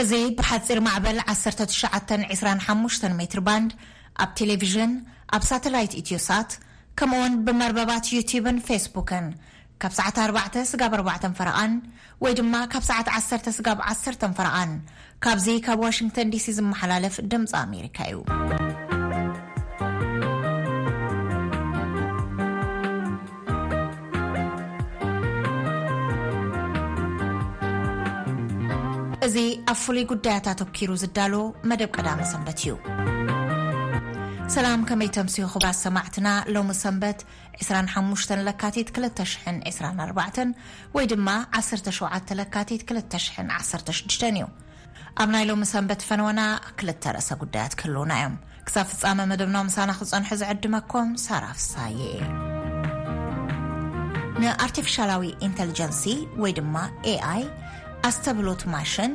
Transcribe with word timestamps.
እዚ 0.00 0.12
ብሓፂር 0.38 0.78
ማዕበል 0.86 1.16
1925 1.32 3.06
ሜትርባንድ 3.20 3.70
ኣብ 4.24 4.30
ቴሌቭዥን 4.40 4.92
ኣብ 5.36 5.42
ሳተላይት 5.50 5.92
ኢትዮሳት 6.02 6.50
ከምኡውን 6.98 7.34
ብመርበባት 7.46 8.04
ዩቲብን 8.16 8.58
ፌስቡክን 8.68 9.26
ካብ 9.82 9.92
ሰዕተ4ዕ 9.98 10.64
ስጋብ 10.72 10.94
4ዕ 11.00 11.34
ፈረቓን 11.40 11.74
ወይ 12.24 12.32
ድማ 12.40 12.54
ካብ 12.72 12.84
ሰዓት 12.90 13.08
1 13.20 13.50
ስጋብ 13.58 13.80
1ሰር 13.92 14.16
ፈረቓን 14.40 14.72
ካብዚ 15.26 15.48
ካብ 15.68 15.80
ዋሽንተን 15.86 16.32
ዲሲ 16.34 16.46
ዝመሓላለፍ 16.60 17.16
ድምፂ 17.32 17.50
ኣሜሪካ 17.64 17.98
እዩ 18.10 18.16
እዚ 29.26 29.36
ኣብ 29.70 29.78
ፍሉይ 29.82 30.04
ጉዳያት 30.10 30.46
ኣትወኪሩ 30.50 30.90
ዝዳል 31.02 31.32
መደብ 31.70 31.90
ቀዳሚ 31.96 32.20
ሰንበት 32.32 32.58
እዩ 32.64 32.72
ሰላም 34.54 34.80
ከመይ 34.88 35.08
ተምሲዮ 35.16 35.46
ክባት 35.54 35.76
ሰማዕትና 35.84 36.28
ሎሚ 36.54 36.70
ሰንበት 36.82 37.18
25 37.64 38.30
ለካቲት 38.48 38.88
224 38.98 40.38
ወይ 40.96 41.06
ድማ 41.12 41.28
17 41.60 42.32
ለካቲት216 42.40 43.92
እዩ 44.32 44.46
ኣብ 45.22 45.28
ናይ 45.34 45.44
ሎሚ 45.50 45.64
ሰንበት 45.74 46.02
ፈነወና 46.10 46.40
ክልተ 46.80 47.04
ርእሰ 47.16 47.30
ጉዳያት 47.42 47.74
ክህልውና 47.80 48.12
እዮም 48.20 48.34
ክሳብ 48.68 48.86
ፍፃመ 48.92 49.18
መደብና 49.32 49.58
ምሳና 49.70 49.90
ክፀንሑ 50.00 50.30
ዝዕድመኮም 50.42 51.10
ሳራፍሳ 51.26 51.74
እየ 51.94 52.02
የ 54.42 54.42
ንኣርቲፊሻላዊ 54.42 55.26
ኢንተሊጀንሲ 55.48 56.02
ወይ 56.42 56.52
ድማ 56.58 56.74
aኣይ 57.12 57.40
ኣስተብሎት 58.06 58.62
ማሽን 58.72 59.12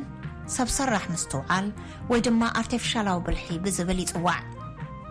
ሰብ 0.54 0.68
ሰራሕ 0.76 1.04
ምስትውዓል 1.12 1.66
ወይ 2.10 2.20
ድማ 2.26 2.42
አርተፍሻላዊ 2.60 3.18
ብልሒ 3.26 3.46
ብዝብል 3.64 4.00
ይፅዋዕ 4.04 4.40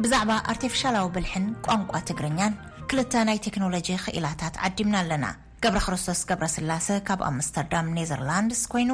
ብዛዕባ 0.04 0.32
አርቴፍሻላዊ 0.52 1.08
ብልሒን 1.16 1.46
ቋንቋ 1.68 1.94
ትግርኛን 2.10 2.54
ክልተ 2.92 3.14
ናይ 3.30 3.38
ቴክኖሎጂ 3.46 3.88
ክኢላታት 4.04 4.56
ዓዲምና 4.68 4.96
ኣለና 5.04 5.26
ገብረ 5.64 5.80
ክርስቶስ 5.86 6.22
ገብረ 6.30 6.48
ስላሰ 6.56 6.88
ካብ 7.08 7.20
ኣምስተርዳም 7.30 7.92
ኔዘርላንድስ 7.98 8.62
ኮይኑ 8.74 8.92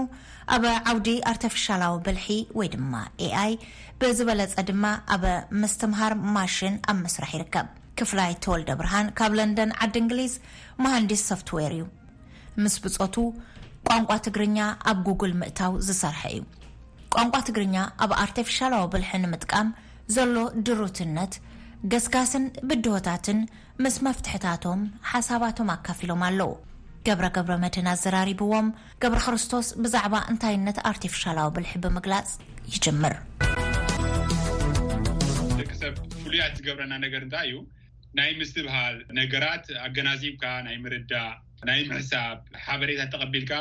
ኣበ 0.56 0.66
ዓውዲ 0.92 1.08
ኣርተፍሻላዊ 1.34 1.94
ብልሒ 2.08 2.28
ወይ 2.60 2.68
ድማ 2.74 2.94
aኣi 3.28 3.54
ብዝበለፀ 4.02 4.56
ድማ 4.72 4.84
ኣበ 5.16 5.24
ምስትምሃር 5.62 6.14
ማሽን 6.36 6.76
ኣብ 6.92 6.98
ምስራሕ 7.06 7.32
ይርከብ 7.38 7.70
ክፍላይ 8.02 8.34
ተወልደ 8.46 8.70
ብርሃን 8.80 9.08
ካብ 9.20 9.32
ለንደን 9.40 9.72
ዓዲ 9.86 9.96
እንግሊዝ 10.04 10.36
መሃንዲስ 10.84 11.24
ሶፍትዌር 11.30 11.74
እዩ 11.78 11.86
ምስ 12.64 12.76
ብፆቱ 12.84 13.16
ቋንቋ 13.88 14.12
ትግርኛ 14.26 14.58
ኣብ 14.92 14.98
ጉግል 15.08 15.34
ምእታው 15.42 15.74
ዝሰርሐ 15.88 16.22
እዩ 16.34 16.40
ቋንቋ 17.14 17.36
ትግርኛ 17.48 17.76
ኣብ 18.04 18.12
ኣርተፊሻላዊ 18.24 18.84
ብልሒ 18.94 19.12
ንምጥቃም 19.24 19.68
ዘሎ 20.16 20.36
ድሩትነት 20.68 21.34
ገስጋስን 21.92 22.46
ብድሆታትን 22.70 23.40
ምስ 23.84 23.96
መፍትሕታቶም 24.08 24.82
ሓሳባቶም 25.12 25.70
ኣካፊሎም 25.76 26.24
ኣለዉ 26.28 26.52
ገብረገብረ 27.08 27.52
መድን 27.64 27.88
ኣዘራሪብዎም 27.94 28.68
ገብረ 29.04 29.20
ክርስቶስ 29.26 29.68
ብዛዕባ 29.84 30.16
እንታይ 30.32 30.56
ነት 30.68 30.80
ኣርቴፍሻላዊ 30.92 31.50
ብልሒ 31.58 31.74
ብምግላፅ 31.84 32.30
ይጀምር 32.74 33.14
ደቂሰብ 35.62 35.96
ፍሉያት 36.24 36.58
ገብረና 36.66 36.94
ነገር 37.06 37.22
እንታይ 37.28 37.48
እዩ 37.52 37.58
ናይ 38.20 38.32
ምስትብሃል 38.42 38.98
ነገራት 39.22 39.66
ኣገናዚምካ 39.88 40.44
ናይ 40.68 40.78
ምርዳ 40.84 41.14
ናይ 41.68 41.80
ምሕሳብ 41.92 42.38
ሓበሬታት 42.66 43.10
ተቐቢልካ 43.14 43.52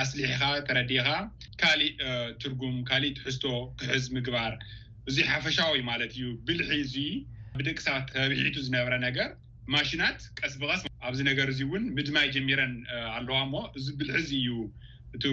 ኣስሊሕካ 0.00 0.42
ተረዲኻ 0.68 1.06
ካሊእ 1.60 1.92
ትርጉም 2.42 2.74
ካሊእ 2.88 3.14
ትሕዝቶ 3.18 3.44
ክሕዝ 3.80 4.04
ምግባር 4.16 4.52
እዙይ 5.10 5.24
ሓፈሻዊ 5.30 5.78
ማለት 5.90 6.10
እዩ 6.16 6.24
ብልሒ 6.48 6.70
እዙ 6.84 6.94
ብደቂ 7.58 7.76
ሰባት 7.86 8.06
ከብሒቱ 8.14 8.56
ዝነበረ 8.66 8.94
ነገር 9.06 9.30
ማሽናት 9.74 10.20
ቀስ 10.40 10.54
ብቀስ 10.62 10.82
ኣብዚ 11.08 11.18
ነገር 11.30 11.48
እ 11.54 11.56
እውን 11.64 11.84
ምድማይ 11.96 12.26
ጀሚረን 12.36 12.72
ኣለዋ 13.16 13.36
እሞ 13.46 13.54
እዚ 13.80 13.86
ብልሒ 14.00 14.16
ዙ 14.30 14.32
እዩ 14.42 14.52
እቱ 15.16 15.24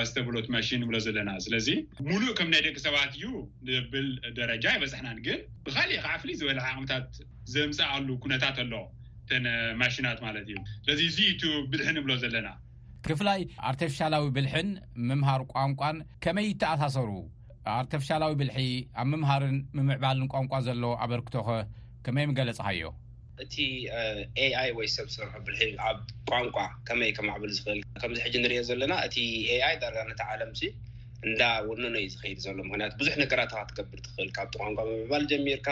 ኣዝተብሎት 0.00 0.46
ማሽን 0.54 0.84
እብሎ 0.84 0.96
ዘለና 1.06 1.30
ስለዚ 1.46 1.68
ሙሉእ 2.10 2.32
ከም 2.38 2.48
ናይ 2.54 2.62
ደቂ 2.66 2.76
ሰባት 2.86 3.12
እዩ 3.18 3.24
ንብል 3.68 4.08
ደረጃ 4.38 4.64
ይበዛሕናን 4.76 5.18
ግን 5.26 5.40
ብካሊእካዓ 5.66 6.14
ፍልይ 6.22 6.36
ዝበል 6.42 6.60
ዓቅምታት 6.68 7.08
ዘምፅእኣሉ 7.54 8.08
ኩነታት 8.24 8.56
ኣሎ 8.64 8.72
ማሽናት 9.82 10.18
ማለት 10.24 10.46
እዩ 10.50 10.56
ስለዚ 10.84 11.00
እዚኢቱ 11.10 11.42
ብልሒ 11.70 11.88
ንብሎ 11.96 12.12
ዘለና 12.22 12.48
ክፍላይ 13.06 13.40
ኣርተፍሻላዊ 13.70 14.24
ብልሒን 14.36 14.68
ምምሃር 15.08 15.42
ቋንቋን 15.54 15.96
ከመይ 16.24 16.46
ይተኣሳሰሩ 16.52 17.10
ኣርተፍሻላዊ 17.80 18.32
ብልሒ 18.40 18.58
ኣብ 19.00 19.06
ምምሃርን 19.12 19.58
ምምዕባልን 19.76 20.30
ቋንቋ 20.34 20.52
ዘሎ 20.68 20.84
ኣበርክቶ 21.04 21.34
ኸ 21.48 21.50
ከመይገለፅካ 22.06 22.68
ዮ 22.82 22.90
እቲ 23.44 23.54
አኣይ 24.42 24.70
ወይ 24.78 24.86
ሰብዝሰርሑ 24.96 25.34
ብልሒ 25.46 25.62
ኣብ 25.88 25.98
ቋንቋ 26.30 26.56
ከመይ 26.88 27.10
ከማዕብል 27.16 27.52
ዝእል 27.58 27.80
ከምዚሕ 28.02 28.26
ንሪዮ 28.44 28.60
ዘለና 28.68 28.92
እቲ 29.06 29.16
ይ 29.54 29.64
ዳረጋ 29.82 30.04
ነተ 30.10 30.20
ዓለም 30.34 30.52
እንዳ 31.28 31.42
ውነነ 31.68 31.96
ዩ 32.04 32.08
ዝከድ 32.12 32.38
ዘሎ 32.44 32.56
ምክንያቱ 32.68 32.92
ብዙሕ 33.00 33.14
ነገራ 33.22 33.40
ትገብር 33.68 33.98
ትኽእል 34.06 34.30
ካብቲ 34.36 34.54
ቋንቋ 34.62 34.80
ምዕባል 34.90 35.22
ጀሚርካ 35.30 35.68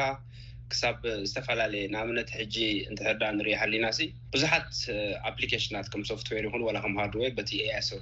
ክሳብ 0.73 0.97
ዝተፈላለየ 1.29 1.85
ንኣብነት 1.93 2.29
ሕጂ 2.39 2.57
እንትሕርዳ 2.91 3.23
ንሪኢ 3.39 3.57
ሃሊና 3.61 3.87
ብዙሓት 4.35 4.71
ኣፕሊኬሽናት 5.31 5.87
ከም 5.95 6.03
ሶፍትዌር 6.11 6.45
ይኩን 6.49 6.63
ከምሃርዶወ 6.85 7.27
በቲ 7.39 7.51
ሰ 7.89 7.93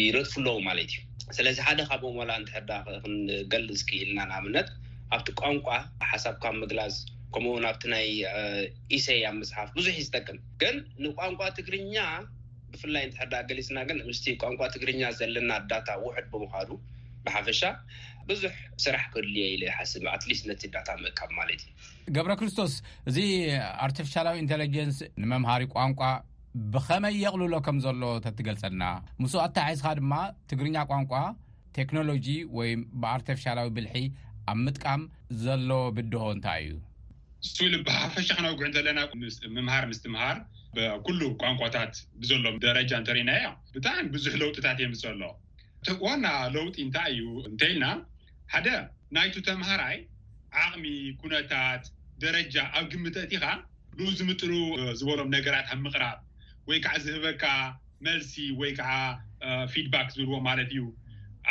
ይረጥፍ 0.00 0.34
ለዉ 0.46 0.56
ማለት 0.68 0.90
እዩ 0.94 1.00
ስለዚ 1.36 1.56
ሓደ 1.66 1.80
ካብም 1.90 2.16
ላ 2.28 2.32
እንትሕርዳ 2.40 2.72
ክንገልፅ 3.04 3.80
ክኢልና 3.88 4.18
ንኣብነት 4.30 4.68
ኣብቲ 5.14 5.28
ቋንቋ 5.40 5.68
ሓሳብካ 6.10 6.44
ምግላዝ 6.60 6.94
ከምኡውን 7.34 7.64
ኣብቲ 7.70 7.82
ናይ 7.94 8.06
ኢሰያብ 8.98 9.34
መፅሓፍ 9.40 9.68
ብዙሕ 9.78 9.94
ይዝጠቅም 10.00 10.38
ግን 10.60 10.76
ንቋንቋ 11.04 11.40
ትግርኛ 11.58 11.94
ብፍላይ 12.72 13.04
ንትሕርዳ 13.10 13.34
ገሊፅና 13.50 13.78
ግን 13.88 13.98
ምስ 14.08 14.18
ቋንቋ 14.42 14.60
ትግርኛ 14.74 15.02
ዘለና 15.20 15.52
ዳታ 15.72 15.88
ውሕድ 16.04 16.26
ብምካዱ 16.34 16.70
ብሓፈሻ 17.24 17.62
ብዙሕ 18.30 18.52
ስራሕ 18.84 19.04
ክድልየ 19.12 19.44
ኢሓስብ 19.54 20.04
ኣትሊስት 20.14 20.44
ነዳታ 20.50 20.88
ምካ 21.04 21.20
ማለት 21.38 21.60
እዩ 21.66 21.70
ገብረ 22.16 22.32
ክርስቶስ 22.40 22.72
እዚ 23.10 23.16
ኣርቲፍሻላዊ 23.86 24.36
ኢንቴሌጀንስ 24.44 24.98
ንመምሃሪ 25.22 25.62
ቋንቋ 25.74 26.00
ብኸመይ 26.74 27.14
የቕልሎ 27.24 27.54
ከም 27.66 27.76
ዘሎ 27.84 28.02
ተትገልፀልና 28.24 28.84
ምስ 29.22 29.34
ኣታ 29.46 29.56
ዓይስኻ 29.68 29.88
ድማ 30.00 30.14
ትግርኛ 30.50 30.76
ቋንቋ 30.90 31.12
ቴክኖሎጂ 31.78 32.26
ወይ 32.58 32.70
ብኣርቲፊሻላዊ 33.02 33.68
ብልሒ 33.78 33.96
ኣብ 34.52 34.56
ምጥቃም 34.66 35.02
ዘሎ 35.44 35.70
ብድሆ 35.98 36.24
እንታይ 36.36 36.62
እዩ 36.68 36.76
ኢሉ 37.66 37.74
ብሓፈሻ 37.88 38.28
ክነጉሑ 38.38 38.66
እዘለና 38.72 39.00
ምምሃር 39.56 39.84
ምስትምሃር 39.92 40.38
ኩሉ 41.06 41.20
ቋንቋታት 41.42 41.94
ብዘሎ 42.22 42.44
ደረጃ 42.66 42.90
እተርእና 43.02 43.30
ያ 43.44 43.48
ብጣዕሚ 43.76 44.06
ብዙሕ 44.16 44.34
ለውጥታት 44.42 44.78
እየምፅሎ 44.82 45.20
ዋና 46.06 46.26
ለውጢ 46.56 46.76
እንታይ 46.86 47.08
እዩ 47.18 47.22
እንተኢልና 47.50 47.84
ሓደ 48.52 48.68
ናይቱ 49.16 49.34
ተምሃራይ 49.48 49.96
ዓቕሚ 50.62 50.84
ኩነታት 51.20 51.82
ደረጃ 52.24 52.54
ኣብ 52.76 52.86
ግምትእቲኢኻ 52.92 53.44
ልኡ 54.00 54.08
ዝምጥሉ 54.18 54.52
ዝበሎም 54.98 55.28
ነገራት 55.36 55.66
ኣብ 55.72 55.78
ምቅራብ 55.84 56.16
ወይከዓ 56.70 56.92
ዝህበካ 57.04 57.44
መልሲ 58.06 58.32
ወይከዓ 58.60 58.92
ፊድባክ 59.72 60.08
ዝብርዎ 60.16 60.38
ማለት 60.48 60.70
እዩ 60.74 60.82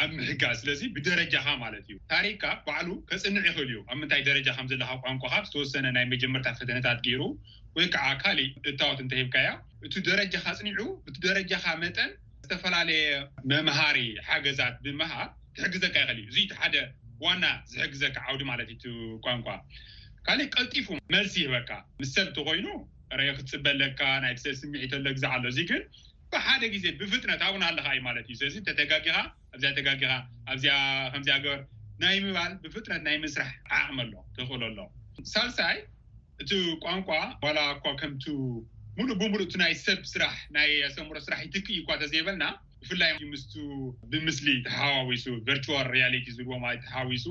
ኣብ 0.02 0.10
ምሕጋዝ 0.18 0.58
ስለዚ 0.62 0.82
ብደረጃካ 0.96 1.48
ማለት 1.64 1.86
እዩ 1.90 1.96
ታሪክካ 2.14 2.44
ባዕሉ 2.68 2.90
ከፅንዕ 3.12 3.44
ይኽእል 3.50 3.70
እዩ 3.72 3.80
ኣብ 3.90 3.98
ምንታይ 4.02 4.22
ደረጃ 4.30 4.48
ከም 4.58 4.68
ዘለካ 4.72 4.92
ቋንቋካ 5.06 5.34
ዝተወሰነ 5.48 5.86
ናይ 5.98 6.06
መጀመርታት 6.14 6.58
ፈተነታት 6.62 7.00
ገይሩ 7.08 7.22
ወይከዓ 7.78 8.06
ካሊእ 8.24 8.52
እታወት 8.72 9.00
እንታይ 9.04 9.22
ሂብካ 9.24 9.36
ያ 9.48 9.52
እቲ 9.88 9.96
ደረጃ 10.10 10.34
ካፅኒዑ 10.48 10.80
እቲ 11.12 11.18
ደረጃካ 11.30 11.66
መጠን 11.86 12.12
ዝተፈላለየ 12.44 13.04
መማሃሪ 13.54 13.98
ሓገዛት 14.30 14.76
ብምሃብ 14.88 15.30
ትሕግዘካ 15.58 15.96
ይእል 16.06 16.20
እዩእዙቲ 16.22 16.52
ሓደ 16.62 16.76
ዋና 17.24 17.46
ዝሕግዘካ 17.72 18.18
ዓውዲ 18.28 18.42
ማለት 18.52 18.70
እዩ 18.76 18.86
ቋንቋ 19.26 19.48
ካልእ 20.26 20.48
ቀጢፉ 20.56 20.88
መልሲ 21.16 21.36
ይህበካ 21.44 21.72
ምስ 22.02 22.10
ሰብ 22.16 22.28
እተ 22.32 22.38
ኮይኑ 22.48 22.68
ርኦ 23.20 23.28
ክትፅበለካ 23.38 24.00
ናይ 24.24 24.34
ሰብ 24.44 24.56
ስሚዒሎ 24.62 25.06
ግዛ 25.18 25.26
ኣሎ 25.36 25.46
እዚ 25.54 25.60
ግን 25.72 25.84
ብሓደ 26.34 26.62
ግዜ 26.74 26.86
ብፍጥነት 27.00 27.42
ኣውና 27.48 27.64
ኣለካ 27.72 27.88
እዩማለት 27.96 28.26
እዩ 28.30 28.36
ስለዚ 28.42 28.56
ኻ 28.68 28.76
ተጋኻ 29.78 30.08
ኣ 30.16 30.18
ከዚያ 31.16 31.36
በር 31.46 31.60
ናይ 32.04 32.18
ምባል 32.26 32.52
ብፍጥነት 32.66 33.02
ናይ 33.08 33.18
መስራሕ 33.26 33.52
ዓቅሚ 33.78 34.00
ሎ 34.12 34.14
ትኽእል 34.36 34.64
ኣሎ 34.70 34.78
ሳልሳይ 35.34 35.78
እቲ 36.44 36.52
ቋንቋ 36.84 37.10
ዋላ 37.46 37.60
ኳ 37.84 37.96
ከምቲ 38.02 38.26
ሙሉእ 39.00 39.16
ብሙሉ 39.24 39.42
እ 39.56 39.58
ናይ 39.64 39.74
ሰብ 39.86 40.02
ስራሕ 40.14 40.38
ናይ 40.58 40.70
ኣሰሙሮ 40.90 41.18
ስራሕ 41.28 41.40
ይትክ 41.48 41.66
እዩኳ 41.76 41.90
ተዘይበልና 42.04 42.44
ብፍላይምስ 42.84 43.44
ብምስሊ 44.12 44.48
ተሓዋዊሱ 44.68 45.26
ቨርል 45.48 45.70
ሪሊቲ 45.96 46.28
ዝብዎ 46.38 46.54
ተሓዊሱ 46.86 47.26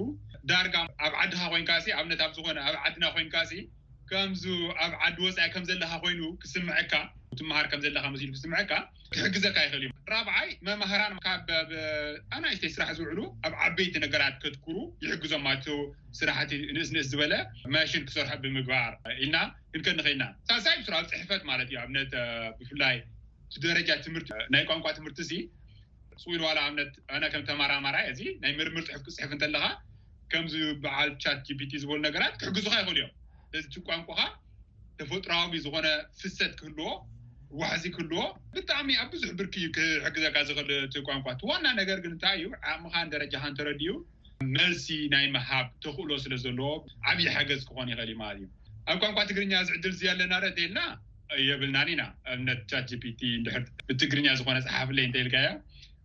ዳርጋ 0.51 0.75
ኣብ 1.05 1.15
ዓድካ 1.23 1.41
ኮይንካ 1.53 1.71
ኣብነ 2.01 2.13
ዝኮነ 2.37 2.59
ኣብ 2.69 2.77
ዓድና 2.87 3.05
ኮይንካ 3.17 3.37
ከም 4.11 4.31
ኣብ 4.85 4.93
ዓዲ 5.07 5.17
ወፃኢ 5.25 5.49
ከም 5.55 5.65
ዘለካ 5.71 5.91
ኮይኑ 6.05 6.21
ክስምካ 6.43 6.93
መሃር 7.49 7.67
ዘለካስምካ 7.83 8.71
ክሕግዘካ 9.15 9.57
ይክእል 9.67 9.83
እ 9.87 9.91
ራብዓይ 10.13 10.49
መማሃራን 10.67 11.13
ካብ 11.27 11.49
ኣናእሽተይ 12.37 12.71
ስራሕ 12.77 12.89
ዝውዕሉ 12.99 13.19
ኣብ 13.47 13.53
ዓበይቲ 13.67 13.95
ነገራት 14.05 14.35
ከትኩሩ 14.43 14.77
ይሕግዞም 15.05 15.47
ስራሕቲ 16.21 16.51
ንእስንስ 16.77 17.07
ዝበለ 17.13 17.35
ማሽን 17.77 18.03
ክሰርሐ 18.09 18.33
ብምግባር 18.47 18.93
ኢልና 19.23 19.37
ክንከ 19.75 19.87
ንከልና 19.99 20.25
ሳሳይ 20.53 20.79
ስራኣ 20.89 21.03
ፅሕፈት 21.13 21.45
ማለት 21.51 21.69
እዩኣነብፍላ 21.73 22.83
ቲደረጃ 23.55 23.91
ትምርቲ 24.07 24.31
ናይ 24.55 24.63
ቋንቋ 24.71 24.87
ትምህርቲ 24.99 25.19
እዚ 25.27 25.33
ፅው 26.23 26.31
ኢሉ 26.37 26.41
ዋላ 26.49 26.59
ኣብነት 26.69 26.93
ኣነ 27.17 27.25
ከም 27.33 27.43
ተማራማራ 27.51 27.97
የእዚ 28.07 28.21
ናይ 28.43 28.53
ምርምር 28.59 28.85
ፅሑፍ 28.89 29.03
ክፅሕፍ 29.07 29.31
እንከለካ 29.37 29.67
ከምዚ 30.33 30.55
በዓል 30.85 31.11
ቻት 31.25 31.39
ፒቲ 31.61 31.73
ዝበሉ 31.83 31.99
ነገራት 32.09 32.35
ክሕግዙካ 32.41 32.75
ይኽእል 32.81 32.97
እዮም 33.03 33.13
እዚ 33.59 33.65
ቲ 33.75 33.83
ቋንቋካ 33.89 34.21
ተፈጥራዊ 35.01 35.53
ዝኮነ 35.65 35.87
ፍሰት 36.21 36.53
ክህልዎ 36.61 36.89
ዋሕዚ 37.61 37.85
ክህልዎ 37.95 38.23
ብጣዕሚ 38.55 38.89
ኣብ 39.03 39.11
ብዙሕ 39.15 39.31
ብርኪክሕግዘካ 39.41 40.37
ዝኽእል 40.49 40.71
ቲ 40.95 41.03
ቋንቋ 41.09 41.27
ትዋና 41.43 41.67
ነገር 41.81 41.99
ግ 42.05 42.09
እንታ 42.13 42.25
እዩ 42.39 42.47
ዓቅምኻን 42.73 43.13
ደረጃካ 43.15 43.45
ንተረድዩ 43.53 43.89
መልሲ 44.57 44.89
ናይ 45.15 45.25
መሃብ 45.37 45.69
ተክእሎ 45.87 46.11
ስለ 46.25 46.35
ዘለዎ 46.45 46.69
ዓብዪ 47.13 47.29
ሓገዝ 47.37 47.63
ክኾን 47.71 47.89
ይኽእል 47.93 48.11
ዩማሃል 48.17 48.37
እዩ 48.41 48.49
ኣብ 48.93 48.99
ቋንቋ 49.05 49.19
ትግርኛ 49.31 49.55
ዝዕድል 49.71 49.95
እዚ 49.97 50.03
ኣለና 50.15 50.35
ደ 50.45 50.49
ንተኢልና 50.53 50.81
የብልናኒና 51.49 52.03
እብነት 52.35 52.61
ቻትgፒቲ 52.71 53.21
ድ 53.47 53.97
ትግርኛ 54.01 54.29
ዝኮነ 54.39 54.59
ፀሓፍ 54.67 54.89
ለይ 54.97 55.05
እተይልካ 55.09 55.35
ያ 55.47 55.51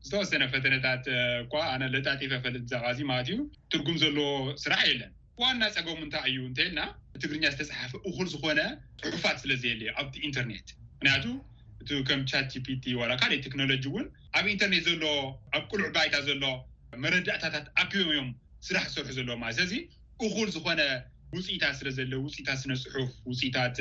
ዝተወሰነ 0.05 0.43
ፈተነታት 0.53 1.03
እኳ 1.43 1.53
ነ 1.81 1.87
ለጣጢፈ 1.93 2.31
ፈልጥ 2.45 2.63
ዛባዚ 2.71 2.99
ማለት 3.11 3.27
እዩ 3.33 3.37
ትርጉም 3.73 3.97
ዘሎዎ 4.03 4.25
ስራሕ 4.63 4.81
የለን 4.91 5.11
ዋና 5.41 5.61
ፀገሙ 5.75 5.97
ንታ 6.07 6.15
እዩ 6.29 6.39
እንተይልና 6.49 6.81
ትግርኛ 7.21 7.43
ዝተፅሓፈ 7.53 7.93
እኹል 8.09 8.27
ዝኮነ 8.33 8.61
ሑፋት 9.13 9.37
ስለዘየለዩ 9.43 9.89
ኣብቲ 10.01 10.15
ኢንተርኔት 10.29 10.67
ምክንያቱ 10.95 11.25
እቲ 11.83 11.89
ከም 12.09 12.21
ቻት 12.31 12.45
gፒቲ 12.65 12.83
ዋ 12.99 13.03
ካል 13.21 13.31
ቴክኖሎጂ 13.47 13.83
እውን 13.91 14.05
ኣብ 14.39 14.45
ኢንተርኔት 14.55 14.83
ዘሎ 14.89 15.05
ኣብ 15.55 15.63
ቁልዕ 15.71 15.87
ባይታ 15.95 16.15
ዘሎ 16.29 16.43
መረዳእታታት 17.03 17.65
ኣፍዮም 17.83 18.09
እዮም 18.13 18.29
ስራሕ 18.67 18.85
ዝሰርሑ 18.91 19.11
ዘለዎ 19.19 19.35
ማለ 19.43 19.51
ስለዚ 19.59 19.73
እኹል 20.27 20.49
ዝኮነ 20.57 20.81
ውፅኢታት 21.35 21.75
ስለ 21.79 21.89
ዘለ 21.97 22.11
ውፅኢታት 22.25 22.57
ስነፅሑፍ 22.63 23.09
ውፅኢታት 23.29 23.77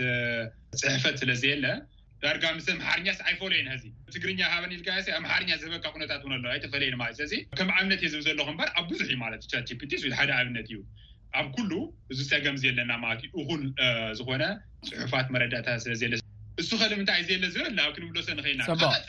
ፅሕፈት 0.83 1.17
ስለዘየለ 1.23 1.65
ዳርጋ 2.25 2.45
ምስ 2.57 2.67
ኣመሃርኛ 2.75 3.09
ዓይፈለ 3.29 3.53
ዩናዚ 3.63 3.85
ትግርኛ 4.15 4.41
ሃበኒልጋ 4.53 4.89
ኣምሃርኛ 5.21 5.51
ዝበካ 5.63 5.93
ነታት 6.03 6.23
ኣ 6.53 6.55
ይተፈለየ 6.59 6.93
ዚ 7.31 7.41
ከም 7.61 7.71
ኣብነት 7.79 8.03
እየ 8.05 8.11
ዝ 8.15 8.21
ዘለኩባር 8.27 8.69
ኣብ 8.81 8.87
ብዙሕ 8.93 9.07
ዩ 9.15 9.19
ማለት 9.25 9.45
ቻፒቴሽ 9.53 10.03
ወሓደ 10.09 10.31
ኣብነት 10.41 10.69
እዩ 10.73 10.79
ኣብ 11.41 11.47
ኩሉ 11.57 11.73
እዝሰገምዝ 12.15 12.63
የለና 12.69 12.93
ማለት 13.05 13.23
ዩ 13.27 13.33
እኹን 13.43 13.63
ዝኮነ 14.21 14.43
ፅሑፋት 14.91 15.27
መረዳእታት 15.35 15.81
ስለዘለ 15.87 16.13
ንስከእሊ 16.63 16.93
ምንታይ 16.99 17.19
እዘ 17.23 17.31
ለ 17.43 17.47
ዝበልና 17.53 17.81
ክንብሎሰኒኸይና 17.95 18.61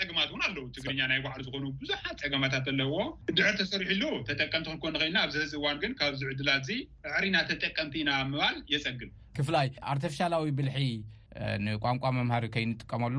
ፀገማት 0.01 0.29
እውን 0.31 0.41
ኣለው 0.45 0.63
ትግርኛ 0.75 0.99
ናይ 1.11 1.19
ጓዕሉ 1.25 1.41
ዝኮኑ 1.47 1.65
ብዙሓ 1.81 2.01
ፀገማታት 2.21 2.67
ኣለዎ 2.71 2.93
ድዕር 3.37 3.53
ተሰሪሒ 3.59 3.91
ሉ 4.01 4.07
ተጠቀምቲ 4.29 4.65
ክንኮ 4.69 4.83
ኸና 5.03 5.17
ኣብዚሕዚ 5.25 5.53
እዋን 5.59 5.77
ግን 5.83 5.91
ካብዚዕድላት 5.99 6.69
እ 6.75 6.77
ዕሪና 7.17 7.35
ተጠቀምቲ 7.49 7.95
ኢና 8.03 8.11
ምባል 8.31 8.57
የፀግም 8.73 9.11
ክፍላይ 9.39 9.67
ኣርቲፍሻላዊ 9.93 10.47
ብልሒ 10.59 10.79
ንቋንቋ 11.65 12.03
መምሃር 12.17 12.45
ከይንጥቀመሉ 12.55 13.17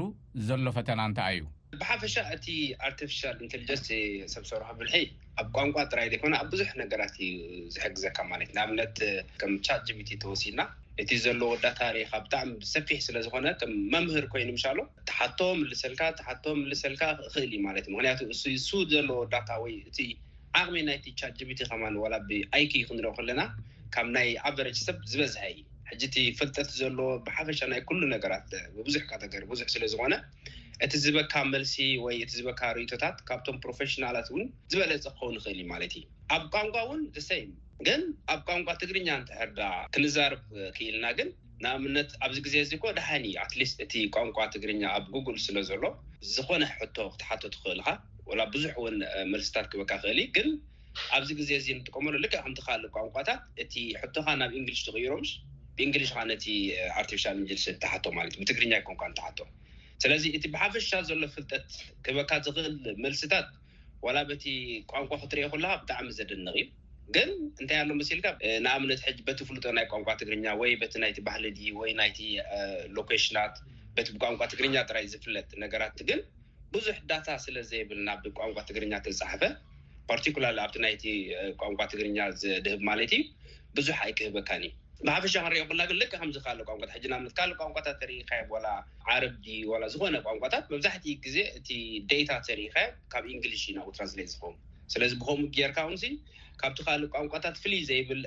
ዘሎ 0.48 0.66
ፈተና 0.78 1.00
እንታ 1.10 1.20
እዩ 1.34 1.42
ብሓፈሻ 1.82 2.16
እቲ 2.34 2.48
ኣርትፊል 2.88 3.38
ኢንቴሊጀንስ 3.46 3.86
ሰብ 4.34 4.44
ሰርኪ 4.52 4.72
ብልሒ 4.80 4.96
ኣብ 5.42 5.46
ቋንቋ 5.56 5.76
ጥራይ 5.92 6.06
ዘይኮነ 6.14 6.34
ኣብ 6.42 6.48
ብዙሕ 6.54 6.70
ነገራት 6.82 7.14
እዩ 7.28 7.36
ዝሕግዘካ 7.76 8.18
ማለት 8.32 8.50
ዩ 8.52 8.56
ናኣብነት 8.58 8.96
ከም 9.42 9.52
ቻ 9.66 9.76
ጅቢቲ 9.86 10.10
ተወሲድና 10.24 10.62
እቲ 11.02 11.10
ዘለ 11.22 11.40
ወዳታ 11.50 11.80
ሪኻ 11.94 12.10
ብጣዕሚ 12.24 12.50
ሰፊሕ 12.72 12.98
ስለዝኮነ 13.06 13.46
ከም 13.60 13.70
መምህር 13.92 14.26
ኮይኑ 14.32 14.50
ምሻኣሎ 14.56 14.78
ተሓቶም 15.08 15.58
ልሰልካ 15.70 16.00
ሓቶ 16.26 16.44
ልሰልካ 16.70 17.02
ክእል 17.32 17.44
እዩ 17.56 17.58
ማለት 17.66 17.84
እዩ 17.86 17.92
ምክንያቱ 17.94 18.20
እሱ 18.58 18.70
ዘለ 18.92 19.08
ወዳታ 19.20 19.50
ወይ 19.62 19.74
እቲ 19.90 19.98
ዓቕሚ 20.60 20.76
ናይቲቻጅቢቲከማ 20.88 21.82
ዋላ 22.04 22.14
ብኣይኪ 22.28 22.72
ክንረኦ 22.90 23.12
ከለና 23.18 23.40
ካብ 23.96 24.06
ናይ 24.16 24.28
ኣበረሰብ 24.50 24.98
ዝበዝሐ 25.12 25.42
ዩ 25.56 25.58
ሕጂ 25.90 26.02
ቲ 26.14 26.16
ፍልጠት 26.40 26.68
ዘለዎ 26.80 27.08
ብሓፈሻ 27.26 27.60
ናይ 27.72 27.82
ኩሉ 27.88 28.00
ነገራት 28.14 28.50
ብቡዙሕ 28.76 29.04
ተገር 29.24 29.42
ብዙሕ 29.52 29.66
ስለዝኮነ 29.74 30.14
እቲ 30.84 30.92
ዝበካ 31.02 31.32
መልሲ 31.50 31.74
ወይ 32.04 32.14
እቲ 32.24 32.30
ዝበካ 32.38 32.62
ርእቶታት 32.76 33.16
ካብቶም 33.28 33.58
ፕሮፌሽናላት 33.64 34.28
ውን 34.34 34.46
ዝበለፅ 34.72 35.00
ክኸውን 35.16 35.34
ይክእል 35.36 35.58
ዩ 35.62 35.66
ማለት 35.72 35.92
እዩ 35.98 36.02
ኣብ 36.34 36.44
ቋንቋ 36.54 36.74
እውን 36.86 37.02
ዘሰ 37.16 37.30
ግን 37.86 38.02
ኣብ 38.32 38.40
ቋንቋ 38.48 38.68
ትግርኛ 38.82 39.08
እንትሕርዳ 39.20 39.60
ክንዛርብ 39.94 40.42
ክኢልና 40.76 41.06
ግን 41.18 41.28
ንኣምነት 41.64 42.10
ኣብዚ 42.26 42.38
ግዜ 42.46 42.54
እዚ 42.64 42.72
ኮ 42.84 42.92
ድሃኒ 42.98 43.26
ኣትሊስ 43.44 43.72
እቲ 43.84 43.94
ቋንቋ 44.16 44.38
ትግርኛ 44.54 44.82
ኣብ 44.96 45.06
ጉግል 45.14 45.38
ስለ 45.46 45.56
ዘሎ 45.70 45.84
ዝኮነ 46.34 46.62
ሕቶ 46.74 46.96
ክትሓትት 47.14 47.54
ክእልካ 47.62 47.88
ብዙሕ 48.56 48.74
ውን 48.84 48.96
መልሲታት 49.34 49.68
ክበካ 49.74 49.92
ክእል 50.04 50.20
ግን 50.38 50.48
ኣብዚ 51.18 51.30
ግዜ 51.42 51.50
እዚ 51.60 51.66
ንጥቀመሎ 51.78 52.14
ልክዕ 52.24 52.38
ከምቲካልእ 52.46 52.92
ቋንቋታት 52.96 53.40
እቲ 53.64 53.74
ሕቶካ 54.02 54.26
ናብ 54.42 54.50
እንግሊሽ 54.60 54.80
ትኽይሮም 54.88 55.24
ብእንግሊሽ 55.78 56.10
ካ 56.16 56.24
ነቲ 56.32 56.46
ኣርቲፊል 57.02 57.36
እንሊሽ 57.42 57.64
ንትሓቶ 57.76 58.06
ለት 58.24 58.34
እዩ 58.34 58.40
ብትግርኛ 58.42 58.72
ቋንቋ 58.88 59.02
ንትሓቶ 59.12 59.38
ስለዚ 60.02 60.24
እቲ 60.36 60.44
ብሓፈሻ 60.54 60.88
ዘሎ 61.08 61.22
ፍልጠት 61.34 61.66
ክህበካ 62.04 62.30
ዝኽእል 62.46 62.74
መልስታት 63.04 63.48
ዋላ 64.06 64.18
በቲ 64.30 64.44
ቋንቋ 64.92 65.10
ክትርኦ 65.22 65.46
ክለካ 65.52 65.74
ብጣዕሚ 65.82 66.08
ዘድንቕ 66.18 66.54
እዩ 66.62 66.64
ግን 67.14 67.30
እንታይ 67.60 67.78
ኣሎ 67.82 67.90
መሲልካ 68.00 68.26
ንኣምነት 68.64 69.00
ሕጂ 69.06 69.18
በቲ 69.28 69.38
ፍሉጦ 69.48 69.64
ናይ 69.78 69.86
ቋንቋ 69.92 70.08
ትግርኛ 70.20 70.44
ወይ 70.60 70.70
በቲ 70.82 70.94
ናይቲ 71.02 71.18
ባህሊ 71.28 71.44
ወይ 71.80 71.90
ናይቲ 72.00 72.18
ሎኮሽናት 72.96 73.56
በቲ 73.96 74.06
ብቋንቋ 74.14 74.40
ትግርኛ 74.52 74.76
ራይ 74.96 75.06
ዝፍለጥ 75.12 75.48
ነገራት 75.64 75.98
ግን 76.08 76.20
ብዙሕ 76.76 76.96
ዳታ 77.10 77.28
ስለ 77.44 77.56
ዘይብል 77.70 77.98
ና 78.06 78.14
ብቋንቋ 78.24 78.56
ትግርኛ 78.70 78.94
ትዝፃሓፈ 79.06 79.42
ፓርቲኩላር 80.10 80.54
ኣብቲ 80.64 80.76
ናይቲ 80.84 81.04
ቋንቋ 81.60 81.80
ትግርኛ 81.92 82.16
ዘድህብ 82.40 82.80
ማለት 82.90 83.12
እዩ 83.18 83.22
ብዙሕ 83.76 83.98
ኣይ 84.06 84.12
ክህበካን 84.18 84.64
እዩ 84.68 84.72
ብሓፈሻ 85.06 85.32
ክንሪኦኩናግን 85.44 85.96
ል 86.00 86.04
ከምዚ 86.12 86.36
ካል 86.44 86.58
ቋንቋ 86.68 86.82
ሕናለት 87.04 87.32
ካልእ 87.38 87.56
ቋንቋታት 87.62 87.96
ተሪኢካዮ 88.02 88.50
ዓረብ 89.14 89.34
ዝኮነ 89.92 90.14
ቋንቋታት 90.26 90.64
መብዛሕትኡ 90.72 91.12
ግዜ 91.24 91.36
እቲ 91.58 91.68
ዴታ 92.10 92.30
ዘሪካዮ 92.46 92.86
ካብ 93.14 93.24
እንግሊሽ 93.34 93.64
ዩ 93.70 93.74
ናው 93.78 93.88
ትራንስሌት 93.96 94.30
ዝኮኑ 94.34 94.54
ስለዚ 94.94 95.12
ብከምኡ 95.20 95.44
ጌርካውን 95.58 95.96
ካብቲ 96.62 96.78
ካልእ 96.86 97.10
ቋንቋታት 97.16 97.54
ትፍልይ 97.58 97.82
ዘይብል 97.90 98.20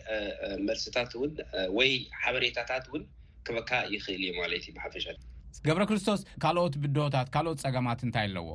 መርሲታት 0.68 1.12
ን 1.32 1.34
ወይ 1.78 1.92
ሓበሬታታት 2.24 2.86
ውን 2.94 3.04
ክበካ 3.48 3.72
ይክእል 3.96 4.24
እዩለት 4.30 4.64
እዩ 4.70 4.74
ብሓፈሻ 4.78 5.06
ገብረ 5.68 5.84
ክርስቶስ 5.92 6.22
ካልኦት 6.46 6.76
ብድሆታት 6.84 7.28
ካልኦት 7.36 7.60
ፀገማት 7.68 8.00
እንታይ 8.08 8.28
ኣለዎ 8.30 8.50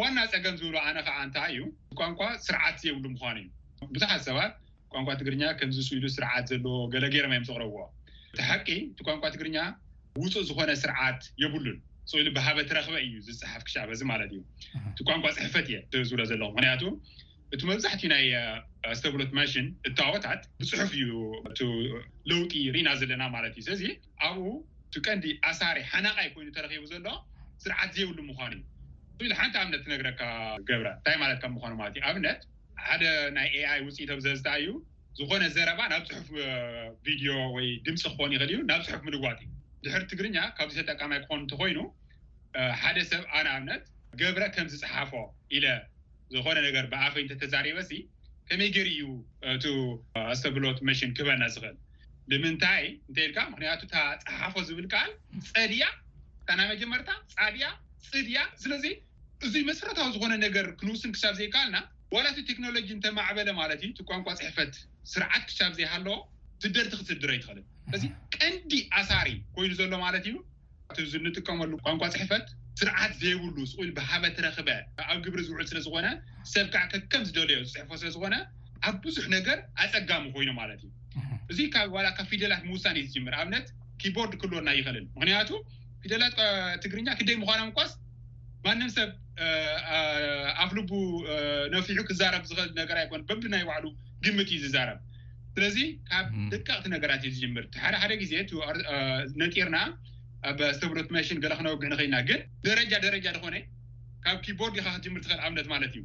ዋና 0.00 0.18
ፀገም 0.34 0.54
ዝብሉ 0.62 0.76
ነ 0.96 0.98
ከዓ 1.08 1.16
እንታ 1.26 1.38
እዩ 1.54 1.60
ቋንቋ 2.00 2.20
ስርዓት 2.46 2.78
የብሉ 2.88 3.04
ምኳኑ 3.16 3.36
እዩ 3.42 3.88
ብዙሓት 3.96 4.22
ሰባት 4.28 4.54
ቋንቋ 4.94 5.10
ትግርኛ 5.20 5.44
ከምዚ 5.60 5.78
ስኢሉ 5.88 6.04
ስርዓት 6.16 6.44
ዘለዎ 6.50 6.76
ገለገረማ 6.94 7.32
ዮም 7.38 7.44
ዝቕረብዎ 7.48 7.78
እቲ 8.32 8.38
ሓቂ 8.50 8.68
እቲ 8.90 8.98
ቋንቋ 9.08 9.24
ትግርኛ 9.34 9.56
ውፁእ 10.22 10.36
ዝኮነ 10.48 10.70
ስርዓት 10.82 11.20
የብሉን 11.42 11.78
ኢሉ 12.20 12.28
ብሃበ 12.36 12.58
ተረክበ 12.70 12.96
እዩ 13.04 13.14
ዝፅሓፍ 13.26 13.62
ክሻበእዚ 13.68 14.00
ማለት 14.12 14.30
እዩ 14.34 14.40
እቲ 14.92 14.98
ቋንቋ 15.08 15.24
ፅሕፈት 15.38 15.66
እየ 15.72 15.78
ዝብሎ 16.10 16.22
ዘለ 16.30 16.42
ምክንያቱ 16.56 16.82
እቲ 17.54 17.60
መብዛሕትዩ 17.70 18.08
ናይ 18.14 18.24
ስተፕሎት 18.98 19.32
መሽን 19.40 19.66
እተዋወታት 19.88 20.40
ብፅሑፍ 20.60 20.90
እዩ 20.98 21.08
ለውጢ 22.30 22.54
ርኢና 22.76 22.88
ዘለና 23.02 23.24
ማለት 23.36 23.54
እዩ 23.58 23.64
ስለዚ 23.68 23.82
ኣብኡ 24.28 24.46
ቲ 24.96 25.02
ቀንዲ 25.06 25.26
ኣሳሪ 25.50 25.78
ሓናቃይ 25.90 26.28
ኮይኑ 26.36 26.48
ተረኪቡ 26.56 26.82
ዘሎ 26.92 27.06
ስርዓት 27.64 27.90
እዘየብሉ 27.92 28.18
ምኳኑ 28.30 28.54
እዩ 29.20 29.26
ኢ 29.32 29.36
ሓንቲ 29.40 29.54
ኣብነት 29.62 29.80
ትነግረካ 29.86 30.20
ገብራ 30.68 30.88
እንታይ 30.98 31.16
ማለት 31.22 31.40
ምኳኑት 31.56 31.94
እዩኣብነት 32.00 32.40
ሓደ 32.86 33.04
ናይ 33.36 33.48
ኤኣይ 33.58 33.80
ውፅኢትም 33.86 34.20
ዘዝታ 34.26 34.48
እዩ 34.60 34.68
ዝኾነ 35.18 35.42
ዘረባ 35.56 35.80
ናብ 35.92 36.02
ዝሑፍ 36.08 36.28
ቪድዮ 37.06 37.28
ወይ 37.56 37.66
ድምፂ 37.86 38.02
ክኾን 38.12 38.32
ይኽእል 38.34 38.52
እዩ 38.54 38.58
ናብ 38.70 38.80
ዝሑፍ 38.86 39.02
ምልዋት 39.08 39.38
እዩ 39.44 39.50
ድሕር 39.84 40.02
ትግርኛ 40.10 40.36
ካብዚ 40.56 40.76
ተጠቃማይ 40.88 41.18
ክኾኑ 41.24 41.38
እንትኮይኑ 41.44 41.78
ሓደ 42.82 42.98
ሰብ 43.10 43.22
ኣናኣብነት 43.38 43.84
ገብረ 44.20 44.44
ከም 44.56 44.66
ዝፅሓፎ 44.72 45.12
ኢለ 45.56 45.66
ዝኾነ 46.34 46.58
ነገር 46.68 46.84
ብኣፈ 46.92 47.14
ንተተዛሪበሲ 47.26 47.90
ከመይ 48.48 48.70
ገር 48.76 48.88
ዩ 48.98 49.02
እቱ 49.54 49.64
ኣስተብሎት 50.32 50.78
መሽን 50.88 51.10
ክህበና 51.16 51.42
ዝኽእል 51.54 51.76
ንምንታይ 52.32 52.84
እንተይልካ 53.08 53.38
ምክንያቱ 53.52 53.80
ተፀሓፎ 53.94 54.54
ዝብል 54.68 54.86
ከኣል 54.94 55.12
ፀድያ 55.50 55.84
እታናይ 56.42 56.66
መጀመርታ 56.74 57.10
ፃድያ 57.34 57.66
ፅድያ 58.10 58.38
ስለዚ 58.64 58.86
እዚ 59.46 59.54
መሰረታዊ 59.70 60.08
ዝኾነ 60.16 60.34
ነገር 60.46 60.66
ክንውስን 60.80 61.10
ክሳብ 61.14 61.34
ዘይከኣልና 61.40 61.76
ዋላ 62.12 62.26
እቲ 62.32 62.38
ቴክኖሎጂ 62.50 62.88
እተማዕበለ 62.98 63.48
ማለት 63.60 63.78
እዩ 63.84 63.88
እቲ 63.94 64.00
ቋንቋ 64.10 64.26
ፅሕፈት 64.40 64.74
ስርዓት 65.12 65.42
ክሻብዝይሃለዎ 65.50 66.16
ትደርቲ 66.62 66.92
ክትድረ 67.00 67.30
ኣይትኽእልል 67.36 67.64
እዚ 67.96 68.02
ቀንዲ 68.36 68.72
ኣሳሪ 69.00 69.28
ኮይኑ 69.56 69.72
ዘሎ 69.80 69.94
ማለት 70.04 70.26
እዩ 70.28 70.42
እንጥቀመሉ 71.22 71.72
ቋንቋ 71.86 72.02
ፅሕፈት 72.14 72.46
ስርዓት 72.80 73.12
ዘይብሉ 73.22 73.56
ስቁኢል 73.70 73.90
ብሃበ 73.96 74.22
ትረክበ 74.36 74.68
ኣብ 75.12 75.18
ግብሪ 75.24 75.40
ዝውዕድ 75.48 75.68
ስለዝኮነ 75.72 76.06
ሰብ 76.52 76.66
ከዓከከም 76.74 77.22
ዝደልዮ 77.28 77.58
ዝፅሕፎ 77.66 77.90
ስለዝኮነ 78.02 78.34
ኣብ 78.88 78.96
ብዙሕ 79.06 79.26
ነገር 79.36 79.58
ኣፀጋሙ 79.84 80.24
ኮይኑ 80.36 80.50
ማለት 80.60 80.80
እዩ 80.86 80.90
እዚ 81.52 81.58
ብ 81.66 81.70
ካብ 82.16 82.26
ፊደላት 82.32 82.62
ምውሳኒዩ 82.68 83.04
ዝምር 83.14 83.34
ኣብነት 83.42 83.66
ኪቦርድ 84.02 84.32
ክልወና 84.42 84.68
ይኽእልል 84.78 85.06
ምክንያቱ 85.16 85.50
ፊደላት 86.04 86.34
ትግርኛ 86.84 87.08
ክደይ 87.20 87.36
ምዃኖዊ 87.42 87.66
እንኳስ 87.68 87.92
ማንም 88.66 88.90
ሰብ 88.96 89.10
ኣፍ 90.64 90.70
ልቡ 90.76 90.90
ነፊሑ 91.74 91.98
ክዛረብ 92.08 92.44
ዝክእል 92.50 92.70
ነገራ 92.80 92.98
ይኮን 93.04 93.22
በቢናይ 93.28 93.62
ባዕሉ 93.70 93.86
ድምት 94.24 94.48
እዩ 94.52 94.58
ዝዛረብ 94.64 94.98
ስለዚ 95.56 95.76
ካብ 96.10 96.26
ደቀቕቲ 96.52 96.86
ነገራት 96.94 97.22
እዩ 97.26 97.30
ዝጀምር 97.36 97.64
ሓደሓደ 97.84 98.12
ግዜ 98.22 98.32
ነጢርና 99.42 99.78
ኣስተብረት 100.60 101.10
ማሽን 101.16 101.38
ገላ 101.42 101.52
ክነወግሕ 101.58 101.86
ንኽኢልና 101.92 102.16
ግን 102.28 102.40
ደረጃ 102.68 102.92
ደረጃ 103.06 103.24
ድኮነ 103.36 103.56
ካብ 104.24 104.38
ኪቦርድ 104.46 104.74
ኢካ 104.80 104.88
ክጅምር 104.96 105.20
ትኽእል 105.24 105.42
ኣብነት 105.46 105.66
ማለት 105.74 105.92
እዩ 105.98 106.02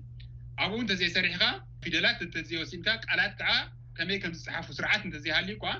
ኣብኡ 0.65 0.77
እንተዘ 0.83 1.01
ሰሪሕካ 1.17 1.43
ፊደላት 1.85 2.19
እተዘየ 2.27 2.59
ወሲንካ 2.63 2.87
ቃላት 3.05 3.33
ከዓ 3.41 3.53
ከመይ 3.99 4.17
ከም 4.25 4.33
ዝፅሓፉ 4.39 4.67
ስርዓት 4.77 5.01
እተዘይሃልዩ 5.09 5.55
ኳ 5.63 5.75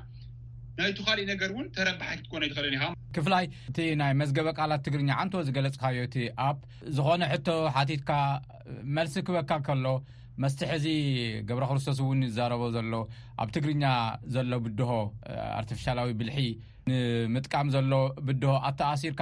ናይቱካሊእ 0.82 1.26
ነገር 1.32 1.50
ውን 1.56 1.66
ተረብሓይ 1.76 2.18
ትኮነ 2.26 2.44
ለኒ 2.66 2.76
ክፍላይ 3.16 3.46
እቲ 3.70 3.78
ናይ 4.02 4.12
መዝገበ 4.22 4.50
ቃላት 4.60 4.82
ትግርኛ 4.86 5.10
ኣንትዎ 5.22 5.42
ዝገለፅካዩ 5.48 5.98
እቲ 6.08 6.16
ኣፕ 6.48 6.60
ዝኾነ 6.98 7.24
ሕቶ 7.32 7.48
ሓቲትካ 7.78 8.12
መልሲ 8.98 9.16
ክህበካ 9.28 9.52
ከሎ 9.68 9.86
መስትሕዚ 10.44 10.86
ገብረ 11.50 11.64
ክርስቶስ 11.72 11.98
እውን 12.04 12.20
ይዛረቦ 12.28 12.62
ዘሎ 12.76 12.94
ኣብ 13.44 13.50
ትግርኛ 13.58 13.86
ዘሎ 14.36 14.52
ብድሆ 14.68 14.92
ኣርትፍሻላዊ 15.60 16.12
ብልሒ 16.22 16.38
ንምጥቃም 16.92 17.68
ዘሎ 17.76 17.92
ብድሆ 18.30 18.54
ኣተኣሲርካ 18.70 19.22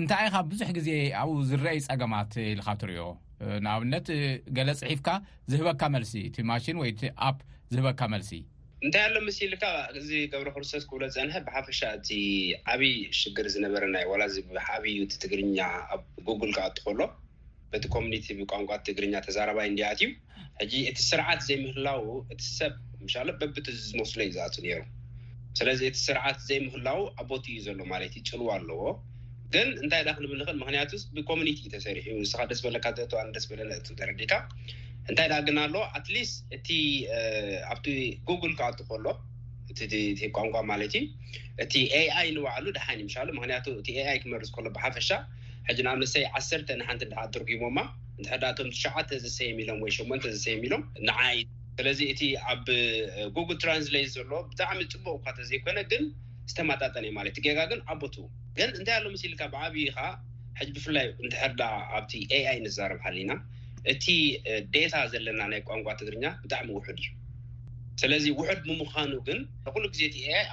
እንታይ 0.00 0.24
ኢኻ 0.28 0.36
ብዙሕ 0.52 0.68
ግዜ 0.78 0.88
ኣብኡ 1.22 1.36
ዝረአይ 1.50 1.80
ፀገማት 1.88 2.32
ኢልካ 2.52 2.68
ትርዮ 2.80 3.00
ንኣብነት 3.66 4.08
ገለ 4.56 4.70
ፅሒፍካ 4.80 5.08
ዝህበካ 5.52 5.82
መልሲ 5.96 6.14
እቲ 6.30 6.36
ማሽን 6.52 6.80
ወይ 6.84 6.92
ቲ 7.00 7.10
ኣፕ 7.28 7.38
ዝህበካ 7.74 8.00
መልሲ 8.14 8.32
እንታይ 8.86 9.02
ኣሎ 9.08 9.18
ምስኢልካ 9.26 9.64
እዚ 9.98 10.08
ገብሮ 10.32 10.48
ክርስቶስ 10.54 10.82
ክብሎ 10.88 11.04
ዘንሀ 11.14 11.36
ብሓፈሻ 11.44 11.78
እዚ 11.98 12.08
ዓብይ 12.72 12.92
ሽግር 13.18 13.46
ዝነበረናዩ 13.54 14.04
ዋላዚ 14.12 14.34
ዓብዩቲ 14.74 15.12
ትግርኛ 15.22 15.56
ኣብ 15.94 16.02
ጉግል 16.26 16.50
ክኣትከሎ 16.56 17.00
በቲ 17.72 17.84
ኮሚኒቲ 17.94 18.26
ብቋንቋ 18.40 18.70
ትግርኛ 18.88 19.14
ተዛረባይ 19.26 19.68
እዲኣትዩ 19.72 20.10
ሕጂ 20.60 20.72
እቲ 20.90 20.98
ስርዓት 21.10 21.40
ዘይምህላው 21.48 22.02
እቲ 22.32 22.42
ሰብ 22.58 22.74
ሻሎ 23.14 23.28
በብቲ 23.40 23.66
ዝመስሎ 23.88 24.18
እዩ 24.26 24.30
ዝኣት 24.36 24.54
ነይሩ 24.66 24.78
ስለዚ 25.60 25.80
እቲ 25.90 25.98
ስርዓት 26.08 26.38
ዘይምህላው 26.50 27.00
ኣቦት 27.24 27.44
እዩ 27.52 27.56
ዘሎ 27.68 27.80
ማለት 27.94 28.12
እዩ 28.20 28.24
ፅልዋ 28.32 28.50
ኣለዎ 28.58 28.82
ግን 29.54 29.68
እንታይ 29.82 30.02
ዳ 30.08 30.12
ክንብንክእል 30.18 30.58
ምክንያቱ 30.64 30.92
ብኮሚኒቲ 31.16 31.58
እዩ 31.64 31.70
ተሰሪሑ 31.76 32.06
ዩ 32.14 32.20
ንስካ 32.24 32.42
ደስ 32.52 32.60
በለካ 32.66 32.86
ዘእዋ 32.98 33.22
ደስ 33.38 33.46
በለናእ 33.52 33.82
ተረዲካ 34.02 34.32
እንታይ 35.10 35.26
ደኣ 35.30 35.38
ግን 35.46 35.56
ኣሎ 35.64 35.74
ኣትሊስት 35.96 36.36
እቲ 36.56 36.68
ኣብቲ 37.72 37.86
ጉግል 38.28 38.52
ካኣት 38.60 38.78
ከሎ 38.90 39.06
እ 40.24 40.28
ቋንቋ 40.36 40.54
ማለት 40.70 40.94
እዩ 41.00 41.04
እቲ 41.64 41.74
ኣኣይ 41.98 42.28
ንባዕሉ 42.36 42.66
ድሓኒ 42.76 43.00
ሎ 43.26 43.28
ምክንያቱ 43.38 43.66
እቲ 43.80 43.88
ክመሪ 44.22 44.42
ዝከሎ 44.48 44.66
ብሓፈሻ 44.76 45.08
ሕዚ 45.68 45.78
ናብ 45.86 46.00
ሰይ 46.14 46.24
ዓተ 46.38 46.68
ንሓንቲ 46.80 47.02
ትርጉሞማ 47.34 47.78
ንሕርዳ 48.22 48.46
ከምቲ 48.58 48.74
ሸዓተ 48.82 49.10
ዘሰየ 49.24 49.50
ኢሎም 49.64 49.78
ወሸ 49.84 49.98
ዘሰየም 50.36 50.60
ኢሎም 50.68 50.82
ንዓይ 51.08 51.38
ስለዚ 51.76 52.00
እቲ 52.12 52.22
ኣብ 52.52 52.66
ጉግል 53.36 53.56
ትራንስት 53.62 53.94
ዘሎ 54.16 54.30
ብጣዕሚ 54.50 54.80
ፅቡቅካ 54.92 55.26
ተ 55.38 55.46
ዘይኮነ 55.50 55.78
ግን 55.92 56.04
ዝተመጣጠነ 56.50 57.02
እዩ 57.08 57.12
ማለት 57.18 57.36
እ 57.40 57.42
ገጋ 57.46 57.58
ግን 57.72 57.80
ዓቦት 57.92 58.16
ግን 58.58 58.70
እንታይ 58.78 58.94
ኣሎ 59.00 59.06
ምሲኢሊ 59.14 59.32
ካ 59.40 59.44
ብዓብይ 59.54 59.86
ከዓ 59.96 60.06
ሕዚ 60.60 60.68
ብፍላይ 60.78 61.06
ንድሕርዳ 61.26 61.62
ኣብቲ 61.98 62.12
aኣይ 62.36 62.58
ንዛርብሃል 62.66 63.16
ኢና 63.24 63.30
እቲ 63.92 64.04
ዴታ 64.74 64.94
ዘለና 65.12 65.40
ናይ 65.52 65.60
ቋንቋ 65.68 65.86
ትግርኛ 66.00 66.24
ብጣዕሚ 66.42 66.68
ውሑድ 66.78 66.98
እዩ 67.02 67.08
ስለዚ 68.02 68.24
ውሑድ 68.38 68.60
ብምዃኑ 68.68 69.12
ግን 69.26 69.40
ኩሉ 69.74 69.84
ግዜ 69.94 70.02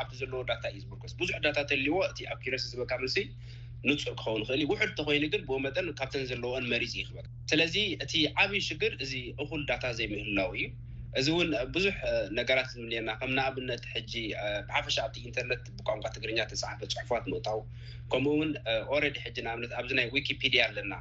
ኣብቲ 0.01 0.13
ዘለዎ 0.21 0.39
ዳ 0.49 0.53
እዩ 0.71 0.79
ዝብርኮስ 0.83 1.13
ብዙሕ 1.21 1.35
ዳ 1.45 1.61
ተልይዎ 1.69 1.97
እ 2.09 2.13
ኣኪረንስ 2.33 2.65
ዝበካምስ 2.71 3.15
ንፁዕ 3.89 4.11
ክኸውን 4.17 4.41
ክእል 4.47 4.59
ዩ 4.63 4.65
ውሕድ 4.71 4.89
እተኮይኑግን 4.93 5.41
ብ 5.49 5.57
መጠን 5.65 5.87
ካብ 5.99 6.11
ዘለዎ 6.31 6.51
መሪፅ 6.73 6.91
ዩክበ 6.99 7.17
ስለዚ 7.51 7.75
እቲ 8.03 8.13
ዓብይ 8.41 8.61
ሽግር 8.67 8.91
እዚ 9.05 9.13
እኩል 9.43 9.61
ዳታ 9.69 9.85
ዘይምህላው 9.99 10.49
እዩ 10.55 10.65
እዚ 11.19 11.27
ውን 11.37 11.49
ብዙሕ 11.75 11.95
ነገራት 12.39 12.67
ዝምርና 12.73 13.09
ከም 13.21 13.31
ንኣብነት 13.37 13.81
ብሓፈሻ 14.67 14.97
ኣብቲ 15.07 15.17
ኢንተርነት 15.29 15.63
ብቋንቋ 15.77 16.05
ትግርኛ 16.17 16.39
ተፃሓፈ 16.51 16.79
ፅሑፋት 16.91 17.23
ምእታዉ 17.31 17.57
ከምኡውን 18.11 18.51
ረዲ 19.05 19.17
ንኣብነ 19.47 19.63
ኣዚ 19.81 19.89
ናይ 19.99 20.07
ዊኪድያ 20.17 20.61
ኣለና 20.69 20.93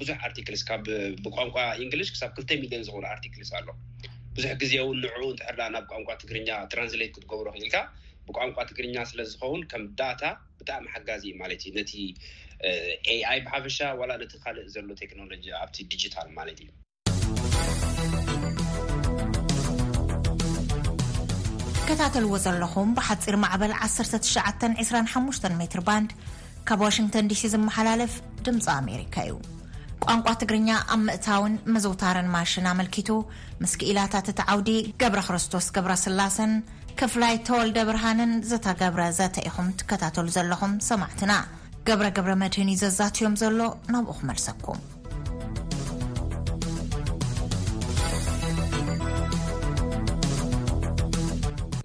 ብዙሕ 0.00 0.16
ኣርቲክሊስ 0.28 0.62
ካ 0.68 0.78
ብቋንቋ 1.24 1.56
እንግሊሽ 1.84 2.08
ክሳብ 2.14 2.30
2ተ 2.38 2.50
ሚሊዮን 2.62 2.82
ዝኮኑ 2.88 3.04
ኣርቲክሊስ 3.14 3.50
ኣሎ 3.58 3.68
ብዙሕ 4.36 4.50
ግዜውን 4.62 4.96
ንዕኡ 5.04 5.22
ትሕርዳ 5.40 5.62
ናብ 5.74 5.84
ቋንቋ 5.92 6.08
ትግርኛ 6.22 6.48
ትራንስሌት 6.72 7.12
ክትገብሩ 7.16 7.46
ክኢልካ 7.54 7.76
ብቋንቋ 8.28 8.58
ትግርኛ 8.70 8.96
ስለዝኸውን 9.10 9.60
ከም 9.70 9.82
ዳታ 10.00 10.22
ብጣዕሚ 10.60 10.84
ሓጋዚ 10.94 11.22
እዩ 11.30 11.34
ማለት 11.42 11.60
እዩ 11.66 11.72
ነቲ 11.78 11.92
አኣይ 13.12 13.40
ብሓፈሻ 13.46 13.78
ዋላ 14.00 14.12
ነቲ 14.24 14.34
ካልእ 14.44 14.68
ዘሎ 14.74 14.90
ቴክኖሎጂ 15.02 15.44
ኣብቲ 15.62 15.78
ዲጂታል 15.92 16.28
ማለት 16.40 16.58
እዩ 16.64 16.70
ከታተልዎ 21.88 22.32
ዘለኹም 22.44 22.88
ብሓፂር 23.00 23.36
ማዕበል 23.44 23.72
1ት2ሓሽ 23.90 25.44
ሜትር 25.62 25.82
ባንድ 25.88 26.12
ካብ 26.70 26.80
ዋሽንግተን 26.86 27.28
ዲሲ 27.32 27.44
ዝመሓላለፍ 27.56 28.14
ድምፂ 28.46 28.64
ኣሜሪካ 28.80 29.14
እዩ 29.28 29.34
ቋንቋ 30.04 30.26
ትግርኛ 30.40 30.68
ኣብ 30.94 31.00
ምእታውን 31.06 31.54
መዝውታርን 31.74 32.26
ማሽን 32.34 32.66
ኣመልኪቱ 32.72 33.08
ምስ 33.62 33.72
ክኢላታት 33.80 34.26
እቲ 34.32 34.40
ዓውዲ 34.52 34.70
ገብረ 35.02 35.20
ክርስቶስ 35.28 35.66
ገብረ 35.76 35.92
ስላሰን 36.04 36.52
ከፍላይ 37.00 37.34
ተወልደ 37.46 37.78
ብርሃንን 37.88 38.30
ዘተገብረ 38.50 39.00
ዘተኢኹም 39.18 39.68
ትከታተሉ 39.80 40.26
ዘለኹም 40.36 40.72
ሰማዕትና 40.88 41.32
ገብረ 41.88 42.06
ገብረ 42.18 42.32
መድህንእ 42.42 42.78
ዘዛትዮም 42.82 43.34
ዘሎ 43.42 43.58
ናብኡ 43.94 44.14
ክመልሰኩም 44.20 44.80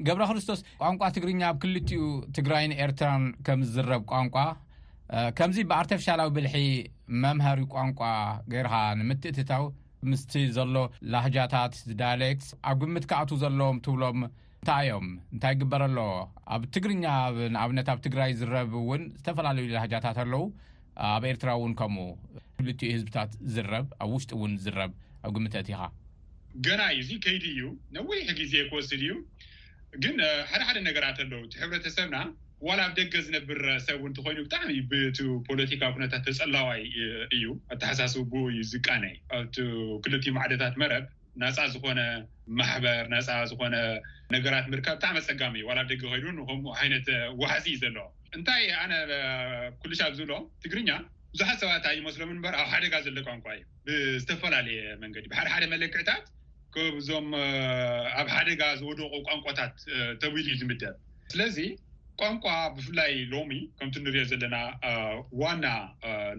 ገብረ 0.08 0.24
ክርስቶስ 0.30 0.60
ቋንቋ 0.84 1.02
ትግርኛ 1.16 1.42
ኣብ 1.52 1.58
ክልትኡ 1.64 2.02
ትግራይን 2.38 2.76
ኤርትራን 2.84 3.26
ከም 3.48 3.60
ዝዝረብ 3.70 4.02
ቋንቋ 4.12 4.36
ከምዚ 5.38 5.58
ብኣርተፈሻላዊ 5.70 6.28
ብልሒ 6.36 6.58
መምሀሪ 7.24 7.62
ቋንቋ 7.74 8.00
ገይርኻ 8.52 8.76
ንምትእትታው 9.00 9.64
ምስቲ 10.10 10.34
ዘሎ 10.58 10.78
ላህጃታት 11.14 11.74
ዳይሌክት 12.02 12.48
ኣብ 12.70 12.78
ግምት 12.84 13.06
ክኣት 13.10 13.32
ዘለዎም 13.42 13.78
ትብሎም 13.86 14.20
እንታይ 14.26 14.86
ዮም 14.92 15.08
እንታይ 15.34 15.52
ይግበር 15.56 15.84
ኣሎ 15.88 15.98
ኣብ 16.54 16.62
ትግርኛ 16.76 17.04
ንኣብነት 17.56 17.88
ኣብ 17.94 18.00
ትግራይ 18.06 18.32
ዝረብ 18.42 18.72
እውን 18.82 19.04
ዝተፈላለዩ 19.18 19.66
ላህጃታት 19.76 20.18
ኣለዉ 20.24 20.42
ኣብ 21.14 21.24
ኤርትራ 21.32 21.50
እውን 21.60 21.74
ከምኡ 21.80 22.06
ብልት 22.64 22.82
ህዝብታት 22.96 23.32
ዝረብ 23.56 23.86
ኣብ 24.04 24.10
ውሽጢ 24.16 24.32
እውን 24.38 24.54
ዝረብ 24.66 24.92
ኣብ 25.26 25.32
ግምት 25.38 25.56
እቲ 25.62 25.70
ኢኻ 25.76 25.82
ገና 26.68 26.82
ዩዚ 27.00 27.12
ከይዲ 27.26 27.46
እዩ 27.56 27.60
ነዊሕ 27.98 28.30
ጊዜ 28.40 28.54
ክወስድ 28.70 28.94
እዩ 29.04 29.12
ግን 30.06 30.18
ሓደ 30.52 30.62
ሓደ 30.70 30.78
ነገራት 30.90 31.20
ኣለው 31.26 31.44
ቲ 31.52 31.60
ሕብረተሰብና 31.64 32.16
ዋላብ 32.68 32.92
ደገ 32.98 33.14
ዝነብር 33.26 33.60
ሰብእው 33.86 34.12
ትኮይኑ 34.18 34.40
ብጣዕሚ 34.48 34.72
ቤቲ 34.90 35.20
ፖለቲካ 35.48 35.84
ኩነታት 35.96 36.22
ተፀላዋይ 36.28 36.82
እዩ 37.36 37.46
ኣተሓሳስ 37.74 38.14
ብ 38.32 38.34
እዩ 38.52 38.60
ዝቃነይ 38.74 39.16
ኣቲ 39.38 39.56
ክልት 40.04 40.26
ማዕደታት 40.38 40.76
መረብ 40.84 41.06
ናፃ 41.42 41.58
ዝኾነ 41.74 42.00
ማሕበር 42.60 43.04
ናፃ 43.14 43.28
ዝኾነ 43.52 43.76
ነገራት 44.36 44.66
ምርካብ 44.74 44.98
ብጣዕሚ 45.00 45.18
ኣፀጋሚ 45.24 45.56
እዩ 45.62 45.68
ዋ 45.72 45.74
ኣብ 45.84 45.88
ደገ 45.94 46.02
ኮይዱእ 46.14 46.38
ከምኡ 46.50 46.68
ዓይነት 46.82 47.08
ዋህዚ 47.42 47.66
ዘለዎ 47.84 48.08
እንታይ 48.38 48.64
ኣነ 48.84 48.94
ኩሉሻ 49.82 50.02
ብዝብሎ 50.14 50.32
ትግርኛ 50.66 50.90
ብዙሓት 51.34 51.58
ሰባት 51.64 51.86
ኣይመስሎም 51.94 52.32
በር 52.44 52.56
ኣብ 52.62 52.68
ሓደጋ 52.74 52.94
ዘሎ 53.08 53.18
ቋንቋ 53.30 53.46
እዩ 53.58 53.62
ብዝተፈላለየ 54.18 54.82
መንገዲ 55.06 55.26
ብሓደ 55.32 55.48
ሓደ 55.56 55.64
መለክዕታት 55.74 56.24
ከዞም 56.76 57.30
ኣብ 58.22 58.28
ሓደጋ 58.36 58.62
ዝወደቑ 58.82 59.14
ቋንቋታት 59.30 59.74
ተውኢሉ 60.24 60.48
ዩ 60.54 60.58
ዝምደብ 60.62 60.96
ስለዚ 61.34 61.58
ቋንቋ 62.22 62.46
ብፍላይ 62.76 63.12
ሎሚ 63.32 63.52
ከምቲ 63.78 63.96
ንሪኦ 64.06 64.24
ዘለና 64.32 64.56
ዋና 65.42 65.66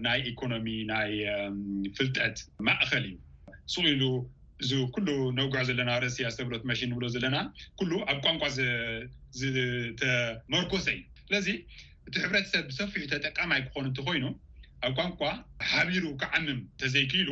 ናይ 0.05 0.19
ኢኮኖሚ 0.31 0.65
ናይ 0.91 1.09
ፍልጠት 1.97 2.35
ማእከል 2.67 3.05
እዩ 3.09 3.19
ስቁኢሉ 3.73 4.03
እዚ 4.63 4.71
ኩሉ 4.95 5.07
ነግዖ 5.39 5.61
ዘለና 5.69 5.91
ረስያ 6.05 6.25
ዝተብሎት 6.33 6.63
መሽን 6.71 6.89
ንብሎ 6.91 7.05
ዘለና 7.15 7.37
ኩሉ 7.79 7.91
ኣብ 8.11 8.19
ቋንቋ 8.25 8.43
ዝተመርኮሰ 9.39 10.87
እዩ 10.95 11.01
ስለዚ 11.27 11.47
እቲ 12.07 12.15
ሕብረተሰብ 12.25 12.63
ብሰፊሑ 12.69 13.03
ተጠቃማይ 13.13 13.59
ክኾኑ 13.67 13.85
ቲ 13.97 14.03
ኮይኑ 14.07 14.25
ኣብ 14.87 14.93
ቋንቋ 14.99 15.21
ሓቢሩ 15.73 16.05
ክዓምም 16.23 16.59
እተዘይክኢሉ 16.75 17.29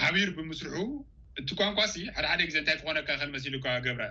ሓቢሩ 0.00 0.28
ብምስርሑ 0.40 0.76
እቲ 1.40 1.48
ቋንቋሲ 1.60 1.94
ሓደ 2.16 2.26
ሓደ 2.32 2.40
ግዜ 2.50 2.56
እንታይ 2.62 2.76
ትኾነካ 2.82 3.08
ከመሲሉ 3.22 3.54
ገብራ 3.86 4.04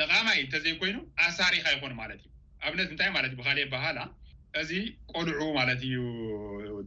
ጠቃማይ 0.00 0.38
እተዘይኮይኑ 0.46 0.98
ኣሳሪካ 1.26 1.66
ይኮኑ 1.76 1.92
ማለት 2.02 2.20
እዩ 2.24 2.32
ኣብነት 2.66 2.90
እንታይ 2.92 3.10
ማለት 3.16 3.30
እዩ 3.32 3.36
ብካልእየ 3.40 3.66
ኣበህላ 3.70 3.98
እዚ 4.60 4.70
ቆልዑ 5.12 5.42
ማለት 5.58 5.80
እዩ 5.88 5.94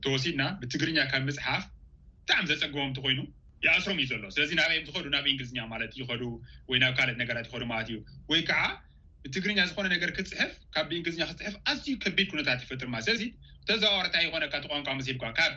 ተወሲድና 0.04 0.44
ብትግርኛ 0.62 0.98
ካብ 1.12 1.24
መፅሓፍ 1.30 1.64
ብጣዕሚ 2.22 2.44
ዘፀግቦም 2.52 2.92
ቲ 2.96 3.00
ኮይኑ 3.06 3.20
ይእስሮም 3.66 3.98
እዩ 4.04 4.08
ዘሎ 4.12 4.24
ስለዚ 4.36 4.52
ናብዮም 4.60 4.86
ዝኸዱ 4.88 5.06
ናብ 5.16 5.26
እንግሊዝኛ 5.34 5.60
ማለት 5.74 5.92
ይኸዱ 6.00 6.22
ወይ 6.72 6.80
ናብ 6.84 6.94
ካልጥ 7.00 7.16
ነገራት 7.22 7.46
ይኸዱ 7.50 7.64
ማለት 7.74 7.88
እዩ 7.92 7.98
ወይ 8.32 8.42
ከዓ 8.50 8.64
ብትግርኛ 9.24 9.60
ዝኮነ 9.70 9.88
ነገር 9.96 10.10
ክትፅሕፍ 10.18 10.52
ካብ 10.76 10.86
ብእንግሊዝኛ 10.92 11.24
ክትፅሕፍ 11.30 11.56
ኣዝዩ 11.72 11.88
ከቢድ 12.04 12.28
ኩነታት 12.32 12.62
ይፈጥርማ 12.66 12.96
ስለዚ 13.08 13.24
ተዛዋርታ 13.70 14.16
ይኮነካ 14.26 14.54
ተ 14.64 14.68
ቋንቋዓ 14.72 14.94
መስብካ 15.00 15.24
ካብ 15.40 15.54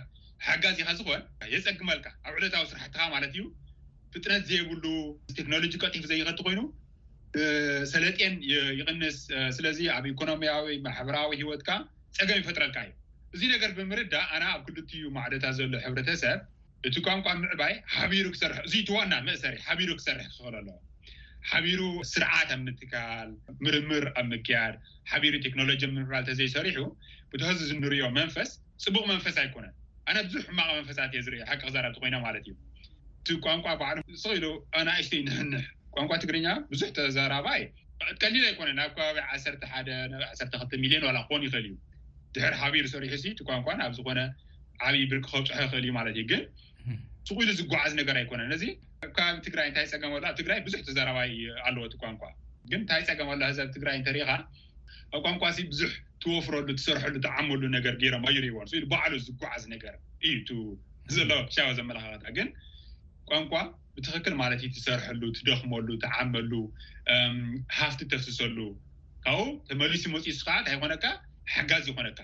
ሓጋዚ 0.47 0.77
ኢካ 0.83 0.91
ዝኮን 0.99 1.23
የፀግመልካ 1.55 2.07
ኣብ 2.29 2.33
ዕለታዊ 2.41 2.65
ስራሕትካ 2.73 3.03
ማለት 3.15 3.31
እዩ 3.37 3.45
ፍጥረት 4.15 4.43
ዘየብሉ 4.51 4.85
ቴክኖሎጂ 5.39 5.73
ቀጢፍ 5.85 6.03
ዘይኸልቲ 6.11 6.41
ኮይኑ 6.49 6.61
ሰለጤን 7.93 8.35
ይቅንስ 8.81 9.17
ስለዚ 9.57 9.79
ኣብ 9.97 10.05
ኢኮኖሚያዊ 10.13 10.67
ማሕበራዊ 10.87 11.31
ሂወትካ 11.43 11.69
ፀገም 12.19 12.39
ይፈጥረልካ 12.41 12.77
እዩ 12.87 12.93
እዚ 13.37 13.43
ነገር 13.55 13.71
ብምርዳ 13.79 14.15
ኣና 14.35 14.45
ኣብ 14.57 14.61
ክልትዩ 14.67 15.03
ማዕደታት 15.17 15.55
ዘሎ 15.59 15.73
ሕብረተሰብ 15.87 16.41
እቲ 16.89 16.97
ቋንቋ 17.07 17.27
ምዕባይ 17.43 17.75
ሩእ 18.27 18.37
ዋና 18.97 19.13
እሰር 19.37 19.55
ሩ 19.89 19.91
ክሰርሕ 20.01 20.29
ክል 20.39 20.55
ኣለዎ 20.61 20.77
ሓቢሩ 21.51 21.81
ስርዓት 22.13 22.51
ኣብ 22.57 22.61
ምትካል 22.67 23.31
ምርምር 23.65 24.05
ኣብ 24.21 24.27
ምክያድ 24.33 24.75
ሓቢሩ 25.13 25.35
ቴክኖሎጂ 25.47 25.81
ኣምዕባል 25.89 26.23
እተዘይሰሪሑ 26.27 26.79
ብተህዚንሪኦ 27.33 28.07
መንፈስ 28.19 28.51
ፅቡቅ 28.85 29.03
መንፈስ 29.13 29.37
ኣይኮነን 29.43 29.75
ኣነ 30.11 30.17
ዙሕ 30.35 30.45
ዕማቐ 30.53 30.69
መንፈሳት 30.79 31.11
እየ 31.17 31.21
ዝር 31.27 31.35
ሓቂ 31.51 31.61
ክዛራቲ 31.69 31.97
ኮይኖ 32.05 32.17
ማለት 32.27 32.45
እዩ 32.49 32.55
እቲ 33.21 33.29
ቋንቋ 33.47 33.67
ባዕሉ 33.83 33.99
ስኢሉ 34.23 34.45
ኣናእሽትዩ 34.81 35.21
ንህንሕ 35.29 35.67
ቋንቋ 35.97 36.13
ትግርኛ 36.23 36.47
ብዙሕ 36.73 36.89
ተዘረባይ 36.99 37.63
ቀሊሉ 38.23 38.43
ኣይኮነን 38.51 38.81
ኣብ 38.85 38.91
ከባቢ 38.97 39.19
ዓሰርተ 39.35 39.63
ሓደ 39.73 39.89
ዓሰርተ 40.31 40.53
ክልተ 40.61 40.73
ሚሊዮን 40.85 41.17
ክከን 41.27 41.43
ይኽእል 41.47 41.67
እዩ 41.71 41.75
ድሕር 42.37 42.55
ሃቢር 42.63 42.87
ሰሪሑ 42.95 43.13
እ 43.29 43.33
ቲ 43.39 43.45
ቋንቋ 43.49 43.67
ኣብ 43.85 43.93
ዝኮነ 43.99 44.21
ዓብይ 44.87 45.05
ብርክ 45.11 45.25
ከብፅሖ 45.33 45.61
ክእል 45.73 45.83
እዩ 45.87 45.93
ማለት 45.99 46.15
እዩ 46.21 46.25
ግን 46.33 46.43
ስቁኢሉ 47.29 47.49
ዝጓዓዝ 47.61 47.93
ነገር 48.01 48.17
ኣይኮነን 48.23 48.53
እዚ 48.57 48.65
ብከባቢ 49.03 49.37
ትግራይ 49.47 49.67
እንታይ 49.71 49.87
ፀገመሉ 49.93 50.23
ኣብ 50.31 50.37
ትግራይ 50.41 50.59
ብዙሕ 50.67 50.81
ተዘረባይ 50.89 51.31
ኣለዎ 51.69 51.85
እቲ 51.89 51.95
ቋንቋ 52.03 52.23
ግን 52.73 52.81
እንታ 52.83 52.91
ፀገመሉ 53.11 53.41
ዚ 53.57 53.61
ኣብ 53.67 53.71
ትግራይ 53.77 53.97
እንተሪኢኻ 54.01 54.31
ኣብ 55.15 55.21
ቋንቋ 55.27 55.43
ብዙሕ 55.73 55.91
ትወፍረሉ 56.25 56.69
ትሰርሐሉ 56.81 57.15
ተዓመሉ 57.29 57.63
ነገር 57.77 57.95
ገይሮም 58.03 58.23
ኣይርእዎን 58.31 58.69
ስኢሉ 58.73 58.85
ባዕሉ 58.93 59.15
ዝጓዓዝ 59.29 59.65
ነገር 59.77 59.95
እዩ 60.31 60.37
ዘሎ 61.17 61.31
ሻ 61.55 61.59
ዘመላክት 61.79 62.27
ግን 62.39 62.49
ቋን 63.31 63.45
ብትክክል 63.97 64.35
ማለት 64.43 64.61
ትሰርሐሉ 64.77 65.23
ትደኽመሉ 65.37 65.89
ትዓመሉ 66.05 66.53
ሃፍቲ 67.79 68.01
ተስሰሉ 68.13 68.59
ካብኡ 69.27 69.45
ተመሊሱ 69.69 70.03
መፅኢሱ 70.15 70.39
ከዓ 70.47 70.55
እንታይ 70.63 70.75
ይኮነካ 70.77 71.07
ሓጋዝ 71.55 71.85
ይኮነካ 71.93 72.19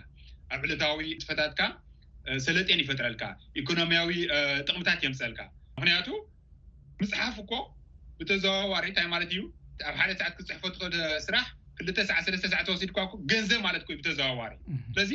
ኣብ 0.55 0.63
ዕለታዊ 0.69 1.09
ፅፈታትካ 1.23 1.61
ሰለጠን 2.47 2.81
ይፈጥረልካ 2.85 3.23
ኢኮኖሚያዊ 3.61 4.11
ጥቕምታት 4.69 5.01
የምፀልካ 5.07 5.41
ምክንያቱ 5.77 6.09
ምፅሓፍ 7.03 7.37
እኮ 7.45 7.53
ብተዘባዋሪ 8.21 8.85
እንታይ 8.93 9.07
ማለት 9.15 9.31
እዩ 9.35 9.43
ኣብ 9.91 9.95
ሓደ 10.01 10.11
ሰዓት 10.21 10.35
ክፅሕፈ 10.39 10.63
ስራሕ 11.27 11.45
ክልተ 11.79 11.99
ሰዓት 12.11 12.23
ሰለስተሰዓ 12.29 12.61
ተወሲድ 12.69 12.91
ኳ 12.97 13.07
ገንዘብ 13.33 13.61
ማለት 13.69 13.83
ብተዘባዋሪ 14.01 14.53
ስለዚ 14.93 15.13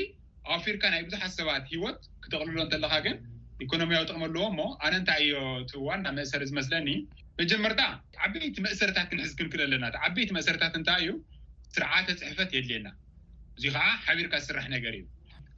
ኣፊርካ 0.56 0.84
ናይ 0.94 1.02
ብዙሓት 1.10 1.32
ሰባት 1.40 1.64
ሂወት 1.74 2.00
ክጠቅልሎ 2.24 2.58
እንተለካ 2.66 2.96
ግን 3.08 3.18
ኢኮኖምያዊ 3.64 4.04
ጥቕሚ 4.10 4.24
ኣለዎ 4.28 4.46
እሞ 4.52 4.60
ኣነ 4.86 4.94
እንታይ 5.02 5.20
እዮ 5.26 5.34
እቲ 5.64 5.72
ዋና 5.88 6.06
መእሰር 6.18 6.42
ዝመስለኒ 6.50 6.88
መጀመርታ 7.40 7.82
ዓበይቲ 8.26 8.58
መእሰረታት 8.68 9.08
ክንሕዝክንክእል 9.12 9.62
ኣለና 9.66 9.86
ዓበይቲ 10.08 10.30
መእሰረታት 10.38 10.74
እንታይ 10.80 11.02
እዩ 11.04 11.12
ስርዓተ 11.76 12.08
ፅሕፈት 12.22 12.50
የድልየና 12.56 12.88
እዙይ 13.58 13.72
ከዓ 13.78 13.86
ሓቢርካ 14.06 14.34
ዝስራሕ 14.44 14.66
ነገር 14.76 14.94
እዩ 14.98 15.04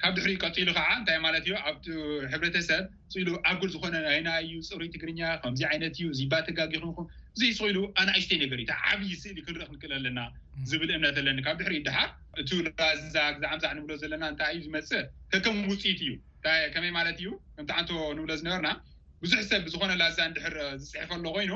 ካብ 0.02 0.12
ድሕሪ 0.18 0.32
ቀፂሉ 0.44 0.68
ከዓ 0.78 0.88
እንታይ 1.00 1.18
ማለት 1.26 1.44
እዩ 1.48 1.54
ኣብ 1.70 1.78
ሕብረተሰብ 2.32 2.84
ፅኢሉ 3.14 3.30
ኣጉል 3.50 3.70
ዝኮነ 3.76 3.96
ኣይና 4.12 4.30
እዩ 4.46 4.54
ፅሩይ 4.72 4.90
ትግርኛ 4.96 5.22
ከምዚ 5.44 5.62
ዓይነት 5.70 5.96
እዩ 6.00 6.08
ዚባ 6.20 6.34
ተጋጊ 6.48 6.74
ኹንኹም 6.84 7.08
እዘይ 7.38 7.52
ፅቅኢሉ 7.60 7.78
ኣናእሽተይ 8.02 8.38
ነገር 8.44 8.60
እዩ 8.66 8.70
ዓብይ 8.90 9.14
ስእሊ 9.24 9.38
ክንርኢ 9.48 9.66
ክንክእል 9.70 9.94
ኣለና 9.98 10.20
ዝብል 10.72 10.92
እምነት 10.98 11.18
ኣለኒ 11.24 11.40
ካብ 11.48 11.58
ድሕሪ 11.62 11.76
ድሓር 11.88 12.10
እቲ 12.44 12.50
ዛ 13.16 13.26
ግዝዓምዛዕ 13.38 13.72
ንብሎ 13.80 13.92
ዘለና 14.04 14.24
እንታይ 14.34 14.54
እዩ 14.58 14.62
ዝመፅእ 14.68 15.06
ሕከም 15.34 15.58
ውፅኢት 15.72 16.02
እዩ 16.08 16.12
ከመይ 16.74 16.92
ማለት 17.00 17.18
እዩ 17.22 17.30
ከምቲዓንቶ 17.56 17.90
ንብሎ 18.18 18.32
ዝነበርና 18.42 18.70
ብዙሕ 19.24 19.40
ሰብ 19.52 19.64
ዝኮነ 19.74 19.92
ላዛ 20.02 20.18
እንድሕር 20.30 20.56
ዝፅሕፈሎ 20.82 21.26
ኮይኑ 21.36 21.54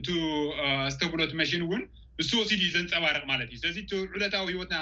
እቲ 0.00 0.08
ዝተብሎት 0.94 1.32
መሽን 1.40 1.62
እውን 1.66 1.82
ንተወሲድዩ 2.24 2.66
ዘንፀባርቕ 2.76 3.22
ማለት 3.30 3.48
እዩ 3.52 3.58
ስለዚ 3.62 3.76
እቲ 3.84 3.90
ዕለታዊ 4.16 4.48
ሂወትና 4.56 4.80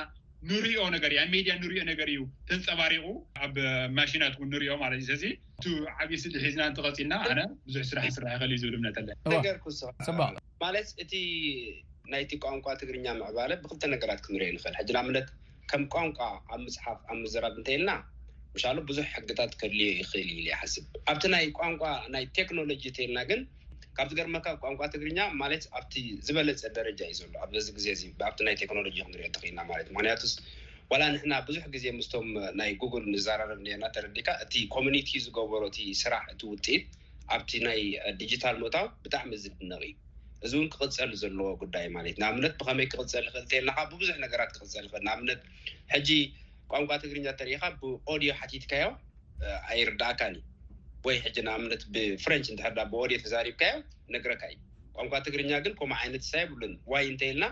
ንርኦ 0.51 0.79
ነገርእ 0.95 1.19
ኣብ 1.23 1.29
ሜድያ 1.35 1.53
ንሪኦ 1.63 1.83
ነገር 1.91 2.09
እዩ 2.13 2.21
ተንፀባሪቁ 2.51 3.05
ኣብ 3.45 3.57
ማሽናት 3.97 4.35
ን 4.43 4.49
ንሪኦ 4.55 4.75
ማለት 4.83 4.99
እዩስለዚ 5.01 5.25
ቲ 5.65 5.73
ዓብዪ 5.97 6.17
ስሊ 6.23 6.33
ሒዝና 6.45 6.63
እንትቀፂልና 6.71 7.15
ኣነ 7.31 7.41
ብዙሕ 7.67 7.83
ስራሕ 7.91 8.07
ስራሕ 8.17 8.33
ይክእል 8.37 8.53
እዩ 8.57 8.61
ዝብል 8.63 8.77
ምነት 8.83 8.97
ኣለናነገር 9.01 9.57
ማለት 10.65 10.89
እቲ 11.05 11.13
ናይቲ 12.15 12.33
ቋንቋ 12.45 12.67
ትግርኛ 12.83 13.07
መዕባለ 13.21 13.51
ብክልተ 13.65 13.85
ነገራት 13.95 14.23
ክንሪኦ 14.27 14.51
ንኽእል 14.57 14.77
ሕና 14.79 15.25
ት 15.27 15.29
ከም 15.73 15.83
ቋንቋ 15.97 16.19
ኣብ 16.53 16.61
ምፅሓፍ 16.67 16.99
ኣብ 17.11 17.19
መዘራብ 17.25 17.55
እንተይ 17.59 17.77
የልና 17.79 17.91
ምሻሎ 18.55 18.77
ብዙሕ 18.91 19.07
ሕግታት 19.17 19.53
ክድልዮ 19.59 19.89
ይኽእል 20.01 20.29
ይብል 20.35 20.47
ይሓስብ 20.53 20.85
ኣብቲ 21.11 21.25
ናይ 21.35 21.45
ቋንቋ 21.59 21.83
ናይ 22.15 22.25
ቴክኖሎጂ 22.39 22.83
እተልና 22.93 23.19
ግን 23.31 23.41
ካብዚ 23.97 24.15
ገርመካ 24.19 24.47
ቋንቋ 24.63 24.81
ትግርኛ 24.95 25.21
ማለት 25.43 25.63
ኣብቲ 25.79 25.95
ዝበለፀ 26.27 26.61
ደረጃ 26.79 27.01
እዩ 27.13 27.17
ዘሎ 27.21 27.33
ኣዚ 27.61 27.67
ግዜ 27.77 27.87
እ 27.95 28.09
ኣቲ 28.29 28.39
ናይ 28.49 28.55
ቴክኖሎጂ 28.63 28.97
ክንሪዮ 29.07 29.29
ተኽና 29.37 29.59
ማለት 29.71 29.87
ምክንያቱ 29.95 30.23
ዋላ 30.93 31.03
ንሕና 31.15 31.35
ብዙሕ 31.49 31.65
ግዜ 31.75 31.85
ምስቶም 31.99 32.29
ናይ 32.61 32.71
ጉግል 32.83 33.05
ንዘረረብ 33.15 33.61
ነርና 33.67 33.87
ተረዲካ 33.97 34.29
እቲ 34.45 34.55
ኮሚኒቲ 34.77 35.09
ዝገበሮቲ 35.27 35.79
ስራሕ 36.03 36.25
እቲ 36.35 36.43
ውጥኢት 36.55 36.85
ኣብቲ 37.35 37.51
ናይ 37.67 37.81
ዲጅታል 38.21 38.57
መታዊ 38.63 38.87
ብጣዕሚ 39.05 39.31
ዝድነ 39.45 39.73
ዩ 39.89 39.93
እዚ 40.47 40.53
ውን 40.61 40.69
ክቅፀል 40.75 41.11
ዘለዎ 41.23 41.49
ጉዳይ 41.63 41.87
ማለት 41.97 42.19
ንኣምነት 42.23 42.55
ብኸመይ 42.63 42.87
ክቅፀል 42.95 43.27
ክእል 43.33 43.47
ተልናካ 43.53 43.79
ብብዙሕ 43.93 44.17
ነገራት 44.25 44.51
ክፀል 44.57 44.85
ይኽእልናምነት 44.89 45.41
ጂ 46.09 46.17
ቋምቋ 46.73 46.91
ትግርኛ 47.03 47.27
ተሪካ 47.41 47.63
ብኦድዮ 47.81 48.31
ሓቲትካዮ 48.41 48.87
ኣይርዳእካኒ 49.73 50.35
ወይ 51.07 51.17
ሕጂ 51.25 51.37
ንኣምነት 51.47 51.83
ብፍረንች 51.93 52.47
እንትሕርዳ 52.53 52.81
ብኦድዮ 52.93 53.17
ተዛሪብካዮ 53.25 53.75
ነግረካ 54.15 54.43
እዩ 54.53 54.59
ቋምቋ 54.97 55.15
ትግርኛ 55.27 55.51
ግን 55.65 55.73
ከምኡ 55.79 55.97
ዓይነት 56.03 56.25
ሳይብሉን 56.33 56.75
ዋይ 56.93 57.05
እንተይኢልና 57.13 57.47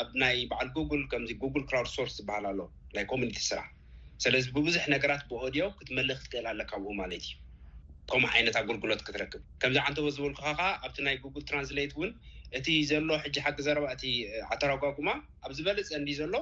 ኣብ 0.00 0.10
ናይ 0.22 0.36
በዓል 0.50 0.68
ጉግል 0.76 1.02
ከምዚ 1.12 1.30
ጉግል 1.42 1.62
ክድ 1.70 1.88
ሶርስ 1.94 2.14
ዝበሃል 2.18 2.44
ኣሎ 2.52 2.60
ናይ 2.96 3.04
ኮሚኒቲ 3.12 3.38
ስራሕ 3.50 3.66
ስለዚ 4.24 4.44
ብብዙሕ 4.56 4.84
ነገራት 4.94 5.22
ብኦድዮ 5.30 5.64
ክትመልኽ 5.78 6.18
ክትክእል 6.22 6.46
ኣለካ 6.52 6.72
ውኡ 6.84 6.92
ማለት 7.02 7.22
እዩ 7.28 7.32
ከምኡ 8.12 8.28
ዓይነት 8.36 8.56
ኣገልግሎት 8.62 9.02
ክትረክብ 9.06 9.42
ከምዚ 9.60 9.78
ዓንተዎ 9.86 10.08
ዝብልካ 10.16 10.40
ከዓ 10.60 10.68
ኣብቲ 10.86 10.96
ናይ 11.06 11.16
ጉግል 11.24 11.44
ትራንስሌት 11.50 11.92
እውን 11.96 12.10
እቲ 12.58 12.66
ዘሎ 12.90 13.10
ሕጂ 13.24 13.36
ሓጊ 13.46 13.58
ዘረባ 13.66 13.84
እቲ 13.96 14.04
ኣተራጓኩማ 14.54 15.08
ኣብ 15.44 15.50
ዝበለፀ 15.58 15.88
ንዲ 16.04 16.12
ዘሎ 16.20 16.34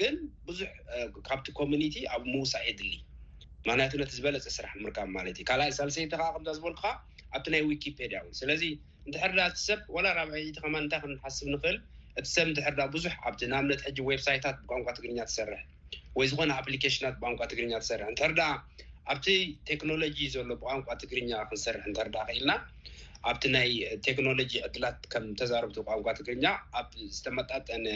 ግን 0.00 0.14
ብዙሕ 0.48 0.68
ካብቲ 1.28 1.46
ኮሚኒቲ 1.60 1.94
ኣብ 2.14 2.22
ምውሳእ 2.32 2.64
የድሊ 2.68 2.90
ማክንያቱ 3.66 3.92
ነቲ 4.00 4.10
ዝበለፀ 4.18 4.46
ስራሕ 4.58 4.70
ምርካብ 4.84 5.08
ማለት 5.16 5.34
እዩ 5.38 5.44
ካልኣይ 5.48 5.72
ሳለሰይቲ 5.78 6.10
ከዓ 6.20 6.28
ከም 6.34 6.44
ዝበልኩካ 6.56 6.86
ኣብቲ 7.36 7.46
ናይ 7.54 7.62
ዊኪፔድያ 7.68 8.18
እውን 8.22 8.36
ስለዚ 8.40 8.62
ንትሕርዳ 9.08 9.40
እቲ 9.50 9.58
ሰብ 9.68 9.80
ወላ 9.96 10.06
ራብዒ 10.18 10.36
ት 10.56 10.58
ከማ 10.64 10.74
እንታይ 10.84 11.00
ክንሓስብ 11.02 11.48
ንክእል 11.54 11.76
እቲ 12.20 12.26
ሰብ 12.36 12.46
እንትሕርዳ 12.52 12.80
ብዙሕ 12.94 13.12
ኣብቲ 13.28 13.40
ንእምነት 13.52 13.80
ሕጂ 13.86 13.98
ዌብሳይታት 14.12 14.56
ብቋንቋ 14.62 14.88
ትግርኛ 14.98 15.18
ትሰርሕ 15.30 15.60
ወይ 16.20 16.26
ዝኮነ 16.30 16.50
ኣፕሊኬሽናት 16.62 17.14
ብቋንቋ 17.20 17.40
ትግርኛ 17.52 17.72
ትሰርሕ 17.84 18.06
እንተርዳ 18.12 18.40
ኣብቲ 19.14 19.28
ቴክኖሎጂ 19.70 20.16
ዘሎ 20.36 20.48
ብቋንቋ 20.62 20.88
ትግርኛ 21.02 21.30
ክንሰርሕ 21.50 21.84
እንተርዳ 21.90 22.16
ከኢልና 22.30 22.52
ኣብቲ 23.32 23.44
ናይ 23.56 23.70
ቴክኖሎጂ 24.08 24.52
ዕግላት 24.66 24.98
ከም 25.12 25.24
ተዛርብቲ 25.42 25.78
ቋንቋ 25.90 26.06
ትግርኛ 26.20 26.46
ኣብ 26.80 26.90
ዝተመጣጠኒ 27.18 27.86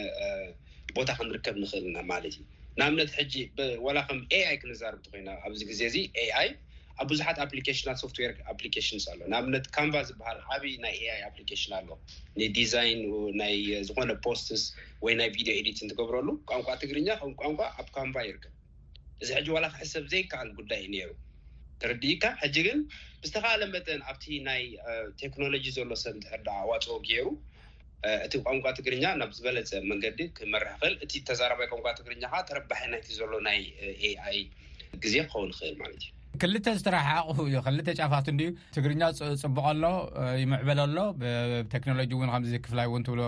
ቦታ 0.97 1.11
ክንርከብ 1.19 1.57
ንክእልና 1.63 1.99
ማለት 2.13 2.33
እዩ 2.39 2.45
ንኣብነት 2.79 3.11
ጂ 3.33 3.35
ዋላ 3.85 3.99
ከም 4.09 4.19
ይ 4.35 4.41
ክንዛርብ 4.63 4.99
እትኮይና 5.03 5.29
ኣብዚ 5.47 5.61
ግዜ 5.71 5.81
እዚ 5.91 5.97
ይ 6.25 6.29
ኣብ 7.03 7.07
ብዙሓት 7.11 7.39
ኣሊሽን 7.45 7.97
ሶፍትዌር 8.03 8.33
ኣፕሊሽን 8.53 8.99
ኣሎ 9.13 9.21
ንኣብነት 9.33 9.65
ካንቫ 9.77 9.95
ዝበሃል 10.09 10.39
ዓብይ 10.55 10.75
ናይ 10.85 10.97
ኣፕሊኬሽን 11.29 11.73
ኣሎ 11.79 11.89
ንዲዛይን 12.41 13.01
ናይ 13.41 13.55
ዝኮነ 13.89 14.11
ፖስትስ 14.27 14.65
ወይ 15.05 15.15
ናይ 15.21 15.29
ቪድዮ 15.37 15.53
ኤዲት 15.61 15.79
እንትገብረሉ 15.85 16.29
ቋንቋ 16.51 16.69
ትግርኛ 16.83 17.09
ከም 17.23 17.33
ቋንቋ 17.41 17.61
ኣብ 17.83 17.89
ካንቫ 17.97 18.15
ይርከብ 18.29 18.55
እዚ 19.23 19.29
ሕጂ 19.39 19.49
ዋላ 19.57 19.67
ክሕሰብ 19.75 20.05
ዘይከኣል 20.13 20.51
ጉዳይ 20.61 20.81
ዩ 20.85 20.89
ነይሩ 20.97 21.11
ንርድኢካ 21.85 22.25
ሕጂ 22.43 22.57
ግን 22.69 22.79
ብዝተካለ 23.23 23.63
መጠን 23.75 24.01
ኣብቲ 24.11 24.25
ናይ 24.51 24.63
ቴክኖሎጂ 25.23 25.65
ዘሎ 25.79 25.91
ሰብ 26.05 26.15
ትሕርዳ 26.25 26.49
ኣዋፅኦ 26.65 26.95
ገይሩ 27.09 27.27
እቲ 28.27 28.33
ቋንቋ 28.47 28.65
ትግርኛ 28.79 29.05
ናብ 29.21 29.31
ዝበለፀ 29.37 29.71
መንገዲ 29.91 30.21
ክመርሕ 30.39 30.73
ክእል 30.81 30.95
እቲ 31.05 31.13
ተዛረባይ 31.29 31.69
ቋን 31.73 31.97
ትግርኛ 32.01 32.23
ካ 32.35 32.43
ተረባሓናይቲ 32.51 33.09
ዘሎ 33.21 33.33
ናይ 33.47 33.61
ኤኣይ 34.09 34.39
ግዜ 35.05 35.15
ክኸውን 35.29 35.51
ይክእል 35.55 35.73
ማለት 35.83 36.03
እዩ 36.07 36.11
ክልተ 36.43 36.67
ዝተራሓቁ 36.79 37.31
ክል 37.67 37.77
ጫፋት 37.99 38.29
ን 38.37 38.49
ትግርኛ 38.77 39.03
ፅቡቀ 39.43 39.67
ሎ 39.83 39.87
ይምዕበለ 40.43 40.81
ኣሎ 40.87 40.97
ቴክኖሎጂ 41.75 42.11
እን 42.23 42.31
ከምዚ 42.35 42.53
ክፍላይ 42.65 42.87
እውን 42.91 43.05
ትብሎ 43.09 43.21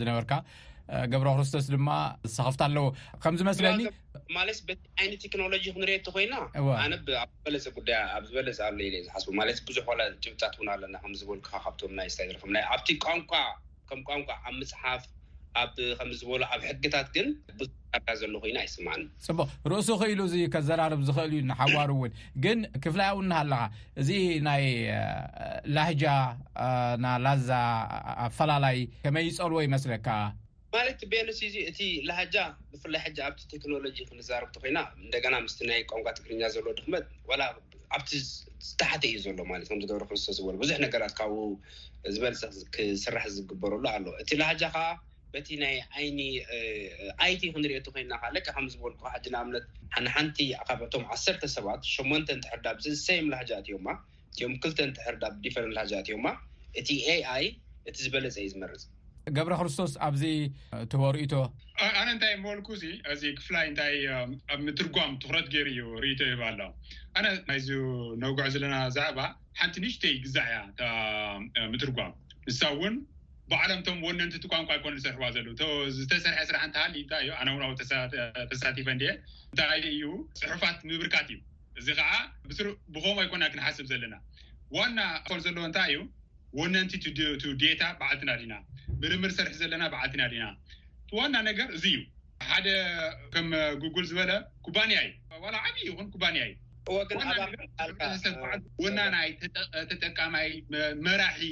ዝነበርካ 0.00 0.32
ገብሮ 1.12 1.28
ክርስቶስ 1.36 1.64
ድማ 1.74 1.90
ዝሰኽፍት 2.30 2.60
ኣለዎ 2.66 2.84
ከምዝመስለኒ 3.22 3.80
ማለት 4.36 4.58
ዓይነት 5.02 5.20
ቴክኖሎጂ 5.24 5.64
ክንሪ 5.76 5.92
ቲ 6.06 6.10
ኮይና 6.16 6.34
ኣነ 6.84 6.92
ኣብዝበለፀ 8.16 8.54
ኣሎ 8.64 8.76
ኢ 8.88 9.02
ዝሓስ 9.06 9.24
ማለት 9.40 9.58
ብዙሕ 9.70 9.86
ጣት 10.42 10.54
ውን 10.60 10.70
ኣለና 10.74 10.94
ከዝብል 11.04 11.40
ካቶም 11.48 11.94
ናይስታዝ 12.00 12.32
ኣብቲ 12.74 12.88
ቋን 13.06 13.22
ከም 13.90 14.00
ቋንቋ 14.08 14.28
ኣብ 14.46 14.54
ምፅሓፍ 14.60 15.02
ኣ 15.60 15.64
ከምዝበሉ 15.98 16.42
ኣብ 16.54 16.62
ሕግታት 16.70 17.06
ግን 17.16 17.28
ብ 17.58 17.68
ዘሎ 18.20 18.32
ኮይኑ 18.42 18.56
ኣይስማን 18.62 19.02
ፅቡቅ 19.26 19.46
ርእሱ 19.72 19.88
ክኢሉ 20.00 20.20
እዙ 20.28 20.34
ከዘራርብ 20.54 21.00
ዝኽእል 21.08 21.32
እዩ 21.36 21.42
ንሓዋሩ 21.50 21.90
እውን 21.98 22.12
ግን 22.44 22.58
ክፍላይውናሃለካ 22.84 23.60
እዚ 24.02 24.10
ናይ 24.46 24.64
ላህጃ 25.76 26.04
ናላዛ 27.04 27.50
ኣፈላላይ 28.26 28.78
ከመይ 29.06 29.26
ይፀልዎ 29.30 29.60
ይመስለካ 29.68 30.08
ማለት 30.76 31.00
ቤንስ 31.10 31.38
እቲ 31.70 31.80
ላህጃ 32.08 32.34
ብፍላይ 32.70 33.00
ሕጃ 33.06 33.18
ኣብቲ 33.28 33.40
ቴክኖሎጂ 33.52 33.96
ክንዛርብቲ 34.08 34.54
ኮይና 34.62 34.78
እንደገና 35.04 35.34
ምስ 35.46 35.54
ናይ 35.70 35.80
ቋንቋ 35.92 36.06
ትግርኛ 36.18 36.42
ዘሎ 36.54 36.66
ድኽመት 36.78 37.06
ኣብቲ 37.94 38.10
ዝተሕተ 38.66 39.02
እዩ 39.08 39.16
ዘሎ 39.24 39.40
ማለት 39.50 39.66
ከደሮ 39.72 40.02
ክርስቶ 40.10 40.26
ዝበሉ 40.36 40.54
ብዙሕ 40.62 40.76
ነገራት 40.84 41.12
ካብኡ 41.18 41.42
ዝበለፅ 42.14 42.40
ክስራሕ 42.74 43.24
ዝግበረሉ 43.36 43.84
ኣለ 43.94 44.06
እቲ 44.22 44.30
ላሃጃ 44.40 44.62
ከዓ 44.74 44.84
በቲ 45.34 45.48
ናይ 45.62 45.76
ዓይኒ 45.98 46.18
ኣይቲ 47.24 47.42
ክንሪኦቲ 47.54 47.86
ኮይናካ 47.94 48.22
ለክ 48.34 48.46
ከም 48.56 48.66
ዝበልኩ 48.74 49.00
ሓድና 49.12 49.34
ኣምለት 49.44 49.66
ሓነ 49.94 50.06
ሓንቲ 50.16 50.38
ካብቶም 50.68 51.04
ዓሰርተ 51.14 51.42
ሰባት 51.56 51.82
ሸንተንትሕርዳ 51.94 52.66
ዝሰይም 52.86 53.28
ላሃጃት 53.32 53.66
እዮማ 53.70 53.88
እዮም 54.36 54.54
ክልተን 54.64 54.92
ትሕርዳ 54.98 55.24
ዲፈረን 55.46 55.72
ላሃጃት 55.78 56.08
እዮምማ 56.10 56.28
እቲ 56.82 56.88
ኣኣይ 57.16 57.46
እቲ 57.90 57.96
ዝበለፀ 58.06 58.36
እዩ 58.44 58.50
ዝመርፅ 58.54 58.84
ገብረ 59.36 59.52
ክርስቶስ 59.60 59.92
ኣብዚ 60.06 60.22
ተበ 60.90 61.02
ርእቶ 61.14 61.32
ኣነ 62.00 62.04
እንታይ 62.14 62.34
መልኩ 62.44 62.66
እዚ 63.14 63.22
ክፍላይ 63.38 63.64
እንታይ 63.70 63.96
ኣብ 64.52 64.60
ምትርጓም 64.66 65.10
ትክረት 65.22 65.46
ገይሩ 65.54 65.68
እዩ 65.70 65.78
ርእቶ 66.04 66.20
ባ 66.40 66.42
ኣሎ 66.50 66.60
ኣነ 67.18 67.26
ናይዚ 67.48 67.68
ነግዒ 68.24 68.46
ዘለና 68.54 68.76
ዛዕባ 68.96 69.18
ሓንቲ 69.60 69.74
ንሽተ 69.84 70.04
ግዛዕ 70.26 70.46
እያ 70.54 70.60
ምትርጓም 71.72 72.12
ንሳ 72.50 72.60
እውን 72.76 72.96
በዓሎም 73.50 73.80
ቶም 73.88 73.98
ወነንቲቲ 74.06 74.44
ቋንቋ 74.52 74.70
ኮነ 74.84 74.94
ዝሰሕዋ 75.02 75.24
ዘሎ 75.36 75.46
ዝተሰርሐ 75.98 76.38
ስራሕተሃሊ 76.50 76.94
እይ 77.02 77.26
ዩ 77.28 77.32
ኣነ 77.40 77.48
ኣብ 77.66 77.74
ተሳቲፈ 78.52 78.86
እ 78.94 79.10
እታ 79.52 79.60
እዩ 79.94 80.04
ፅሑፋት 80.42 80.78
ምብርካት 80.90 81.28
እዩ 81.34 81.38
እዚ 81.80 81.88
ከዓ 81.98 82.12
ብከም 82.94 83.18
ኣይኮና 83.24 83.44
ክንሓስብ 83.54 83.86
ዘለና 83.92 84.14
ዋና 84.78 84.98
ል 85.38 85.40
ዘለዎ 85.48 85.64
እንታይ 85.70 85.90
እዩ 85.94 85.98
ወነንቲ 86.60 86.92
ቱ 87.42 87.46
ዴታ 87.62 87.82
በዓልትና 88.00 88.32
ዲኢና 88.40 88.54
ምርምር 89.00 89.30
ሰርሒ 89.36 89.54
ዘለና 89.62 89.84
ብዓልቲና 89.92 90.22
ና 90.42 90.46
ዋና 91.16 91.34
ነገር 91.48 91.68
እዙ 91.76 91.84
እዩ 91.94 91.98
ሓደ 92.50 92.68
ከም 93.34 93.48
ጉግል 93.82 94.06
ዝበለ 94.10 94.30
ኩባንያ 94.66 94.96
እዩ 95.06 95.12
ዓብይ 95.66 95.84
ይን 95.88 96.08
ኩባንያ 96.14 96.42
እዩተሰብ 96.90 98.34
ወና 98.82 98.98
ናይ 99.14 99.28
ተጠቃማይ 99.90 100.48
መራሒ 101.06 101.42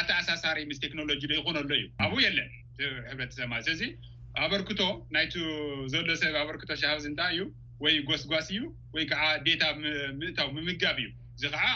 ኣተኣሳሳሪ 0.00 0.58
ምስ 0.70 0.80
ቴክኖሎጂ 0.84 1.20
ይኮን 1.38 1.56
ኣሎ 1.60 1.70
እዩ 1.80 1.86
ኣብኡ 2.04 2.18
የለን 2.26 2.50
ሕረተሰብማ 3.10 3.54
ስዚ 3.68 3.80
ኣበርክቶ 4.44 4.80
ናይቲ 5.16 5.34
ዘሎ 5.94 6.08
ሰብ 6.22 6.36
ኣበርክቶ 6.42 6.70
ሻሃብ 6.82 7.00
ንታ 7.12 7.22
እዩ 7.34 7.42
ወይ 7.84 7.94
ጎስጓስ 8.08 8.48
እዩ 8.54 8.62
ወይ 8.94 9.04
ከዓ 9.10 9.24
ዴታ 9.48 9.64
ምእታዊ 10.20 10.48
ምምጋብ 10.58 10.98
እዩ 11.02 11.08
እዚ 11.40 11.44
ከዓ 11.56 11.66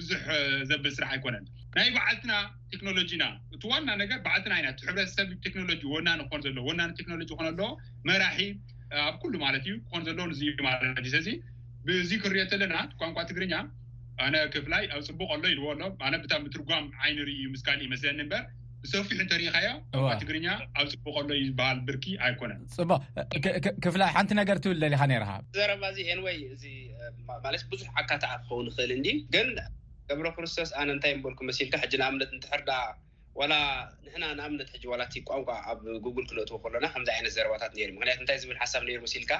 ብዙሕ 0.00 0.24
ዘብ 0.70 0.84
ስራሕ 0.96 1.10
ኣይኮነን 1.16 1.44
ናይ 1.76 1.88
በዓልትና 1.96 2.32
ቴክኖሎጂና 2.72 3.24
እቲ 3.54 3.62
ዋና 3.72 3.90
ነገር 4.00 4.18
ባዓልትና 4.26 4.54
ሕብረተሰብ 4.88 5.28
ቴክኖሎጂ 5.44 5.80
ወና 5.94 6.08
ክንዘ 6.30 6.46
ና 6.78 6.86
ቴክኖሎጂ 7.00 7.30
ኮኣሎዎ 7.40 7.66
መራሒ 8.08 8.38
ኣብ 9.08 9.16
ኩሉ 9.22 9.34
ማለት 9.44 9.64
እዩ 9.68 9.74
ክኾን 9.82 10.02
ዘለዎ 10.08 10.24
ንዩ 10.30 10.48
ማለት 10.68 10.82
እዩ 11.02 11.08
ስለዚ 11.14 11.28
ብዙ 11.88 12.10
ክርኦለና 12.22 12.76
ኳን 13.00 13.12
ትግርኛ 13.30 13.54
ኣነ 14.24 14.36
ክፍላይ 14.54 14.82
ኣብ 14.94 15.02
ፅቡቀሎ 15.10 15.44
ይልዎ 15.52 15.66
ኣሎ 15.74 15.82
ኣነ 16.06 16.14
ብ 16.22 16.26
ብትርጓም 16.46 16.86
ዓይኒ 17.02 17.16
ርኢ 17.28 17.38
ምስካእ 17.52 17.86
መስለኒ 17.92 18.20
በር 18.32 18.42
ብሰፊሑ 18.82 19.20
ተሪካያ 19.32 19.68
ን 19.78 20.18
ትግርኛ 20.22 20.46
ኣብ 20.80 20.86
ፅቡቀሎ 20.94 21.28
ዩ 21.40 21.44
ዝበሃል 21.50 21.78
ብርኪ 21.86 22.06
ኣይኮነን 22.26 22.62
ፅቅክፍላይ 22.76 24.10
ሓንቲ 24.16 24.32
ነገር 24.40 24.58
ትብል 24.66 24.82
ዘሊ 24.84 24.94
ይር 25.16 25.24
ዘረባዚ 25.58 25.98
ወይ 26.28 26.38
እለት 26.52 27.64
ብዙሕ 27.74 27.88
ኣካታ 28.02 28.24
ክኸውን 28.42 28.68
ንክእል 29.06 29.50
ገብረ 30.10 30.28
ክርስቶስ 30.36 30.70
ኣነ 30.80 30.88
እንታይ 30.96 31.12
ንበልኩ 31.18 31.40
መሲልካ 31.48 31.74
ሕጂ 31.84 31.92
ንእምነት 32.02 32.30
ንትሕርዳ 32.36 32.70
ላ 33.50 33.54
ንሕና 34.04 34.24
ንኣምነት 34.38 34.70
ዋላ 34.92 35.02
ቋንቋ 35.28 35.48
ኣብ 35.70 35.78
ጉግል 36.04 36.24
ክልእትዎ 36.30 36.56
ከሎና 36.62 36.86
ከምዚ 36.94 37.08
ዓይነት 37.16 37.32
ዘረባታት 37.36 37.72
ነይሩ 37.76 37.88
ምክንያቱ 37.96 38.18
እንታይ 38.22 38.36
ዝብል 38.42 38.58
ሓሳብ 38.62 38.82
ነይሩ 38.88 38.98
መሲልካ 39.06 39.32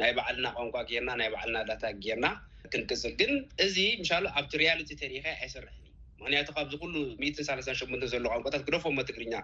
ናይ 0.00 0.10
ባዕልና 0.16 0.46
ቋንቋ 0.56 0.74
ጌርና 0.90 1.10
ናይ 1.20 1.28
ባዕልና 1.34 1.58
ዳታ 1.70 1.84
ጌርና 2.04 2.26
ክንቅፅል 2.72 3.12
ግን 3.20 3.32
እዚ 3.66 3.76
ምሻ 4.00 4.10
ኣብቲ 4.40 4.52
ሪያልቲ 4.62 4.90
ተሪካ 5.02 5.24
ኣይሰርሕኒ 5.44 5.84
ምክንያቱ 6.20 6.48
ካብዚ 6.56 6.74
ኩሉ 6.82 6.94
ላ 7.46 7.62
ሸመተ 7.80 8.04
ዘሎ 8.14 8.24
ቋንቋታት 8.34 8.62
ክደፎ 8.66 8.84
ትግርኛ 9.10 9.34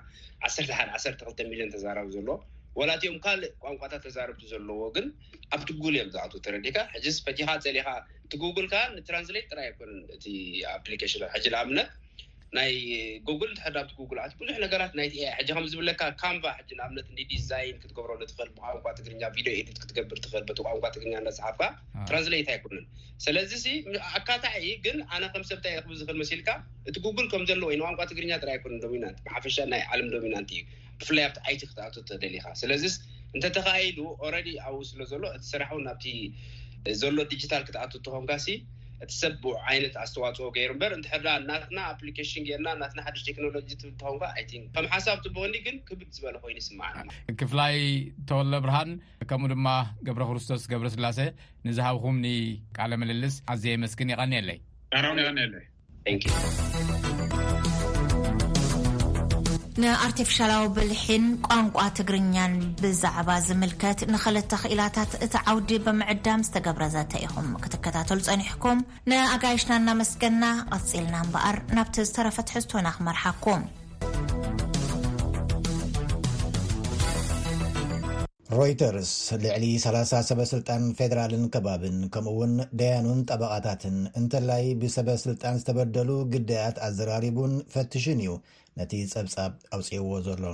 ዓተ 0.48 0.52
ሓደ 0.80 0.88
ዓተ 0.98 1.04
ክተ 1.30 1.40
ሚሊዮን 1.52 1.72
ተዛራቡ 1.76 2.08
ዘሎዎ 2.16 2.36
ወላትዮም 2.80 3.16
ካልእ 3.24 3.50
ቋንቋታት 3.64 4.02
ተዛረብቲ 4.08 4.44
ዘለዎ 4.52 4.82
ግን 4.96 5.06
ኣብትጉል 5.56 5.94
እዮም 5.98 6.10
ዝኣትዉ 6.14 6.38
ተረዲካ 6.46 6.76
ሕዚፈቲኻ 6.94 7.48
ዘሪኻ 7.64 7.88
እግል 8.36 8.66
ንትራንስት 8.98 9.50
ራ 9.56 9.60
ኣእ 9.66 10.22
ሽን 11.12 11.52
ንኣነት 11.56 11.90
ናይ 12.56 12.72
ጉግል 13.28 13.50
ሕቲ 13.64 13.76
ል 14.16 14.18
ብዙሕ 14.40 14.56
ራት 14.82 14.94
ዝብለ 15.74 15.90
ካ 16.00 16.26
ት 16.70 17.14
ዲዛይን 17.32 17.76
ክትገብረሉእልብቋን 17.82 18.94
ትግኛ 18.98 19.22
ክትገብርእ 19.80 20.26
ቋን 21.02 21.08
ኛ 21.12 21.32
ሓፍካ 21.46 21.62
ትራንስ 22.10 22.28
ኣይነ 22.40 22.80
ስለዚኣካታ 23.24 24.44
ግ 24.84 24.86
ከምሰብንዝእል 25.34 26.18
መሲልካ 26.22 26.48
እጉግል 26.92 27.26
ከምዘሎወቋንቋ 27.34 28.00
ትግኛ 28.12 28.30
ሚና 28.94 29.06
ሓፈሻ 29.34 29.56
ናይ 29.72 29.82
ለም 30.00 30.08
ሚና 30.26 30.36
እዩ 30.50 30.60
ብፍላይ 31.02 31.24
ኣብቲ 31.28 31.44
ይቲ 31.54 31.62
ክትኣ 31.70 31.86
ተደሊካ 32.10 32.46
ስለዚ 32.62 32.84
ንተተካሉ 33.38 33.98
ኣብ 34.66 34.76
ስለሎ 34.90 35.22
ስራሕ 35.52 35.70
ዘሎ 37.02 37.16
ዲጅታል 37.32 37.62
ክትኣትትኸምካ 37.68 38.32
እቲሰ 39.04 39.20
ብ 39.44 39.52
ዓይነት 39.70 39.94
ኣስተዋፅኦ 40.02 40.48
ገይሩ 40.56 40.72
በር 40.80 40.92
እንትሕዳ 40.96 41.28
ናትና 41.46 41.78
ኣሊኬሽን 41.92 42.44
ገርና 42.48 42.68
ና 42.80 43.00
ሓደሽ 43.06 43.22
ቴክኖሎጂ 43.28 43.66
ምካ 43.94 44.02
ከም 44.74 44.86
ሓሳብ 44.92 45.18
ትቡቅ 45.24 45.52
ግን 45.66 45.76
ክብ 45.88 46.00
ዝበለ 46.16 46.36
ኮይኑ 46.44 46.56
ይስማዕ 46.62 46.92
ክፍላይ 47.40 47.76
ተወለ 48.32 48.52
ብርሃን 48.66 48.92
ከምኡ 49.32 49.50
ድማ 49.54 49.68
ገብረ 50.08 50.24
ክርስቶስ 50.30 50.64
ገብረ 50.74 50.90
ስላሴ 50.96 51.20
ንዝሃብኩም 51.68 52.18
ኒ 52.26 52.28
ቃለመልልስ 52.78 53.36
ኣዝየ 53.54 53.74
መስግን 53.86 54.14
ይቀኒየ 54.14 54.40
ኣለይ 54.44 54.60
ኣረ 55.00 55.04
ይኒ 55.20 55.40
ለይ 55.56 55.66
ን 56.18 57.02
ንኣርቴፍሻላዊ 59.82 60.64
ብልሒን 60.76 61.24
ቋንቋ 61.46 61.78
ትግርኛን 61.98 62.52
ብዛዕባ 62.82 63.28
ዝምልከት 63.46 64.00
ንኽልተ 64.12 64.52
ኽኢላታት 64.62 65.12
እቲ 65.24 65.34
ዓውዲ 65.50 65.70
ብምዕዳም 65.86 66.44
ዝተገብረዘተ 66.48 67.12
ኢኹም 67.26 67.48
ክትከታተሉ 67.64 68.18
ጸኒሕኩም 68.28 68.80
ንኣጋይሽና 69.12 69.74
እናመስገና 69.82 70.42
ቐፂልና 70.74 71.14
እምበኣር 71.26 71.58
ናብቲ 71.78 71.96
ዝተረፈት 72.08 72.52
ሕዝቶና 72.56 72.88
ክመርሓኩም 72.98 73.62
ሮይተርስ 78.56 79.10
ልዕሊ 79.42 79.64
30 79.82 80.18
ሰበስልጣን 80.28 80.82
ፌደራልን 80.96 81.44
ከባብን 81.52 81.94
ከምኡ 82.14 82.32
እውን 82.34 82.52
ደያኑን 82.80 83.20
ጠበቓታትን 83.28 83.96
እንተላይ 84.20 84.64
ብሰበስልጣን 84.80 85.58
ዝተበደሉ 85.60 86.08
ግዳያት 86.32 86.76
ኣዘራሪቡን 86.88 87.52
ፈትሽን 87.74 88.18
እዩ 88.24 88.32
ነቲ 88.80 88.92
ጸብጻብ 89.12 89.52
ኣውፅእዎ 89.76 90.10
ዘሎ 90.26 90.44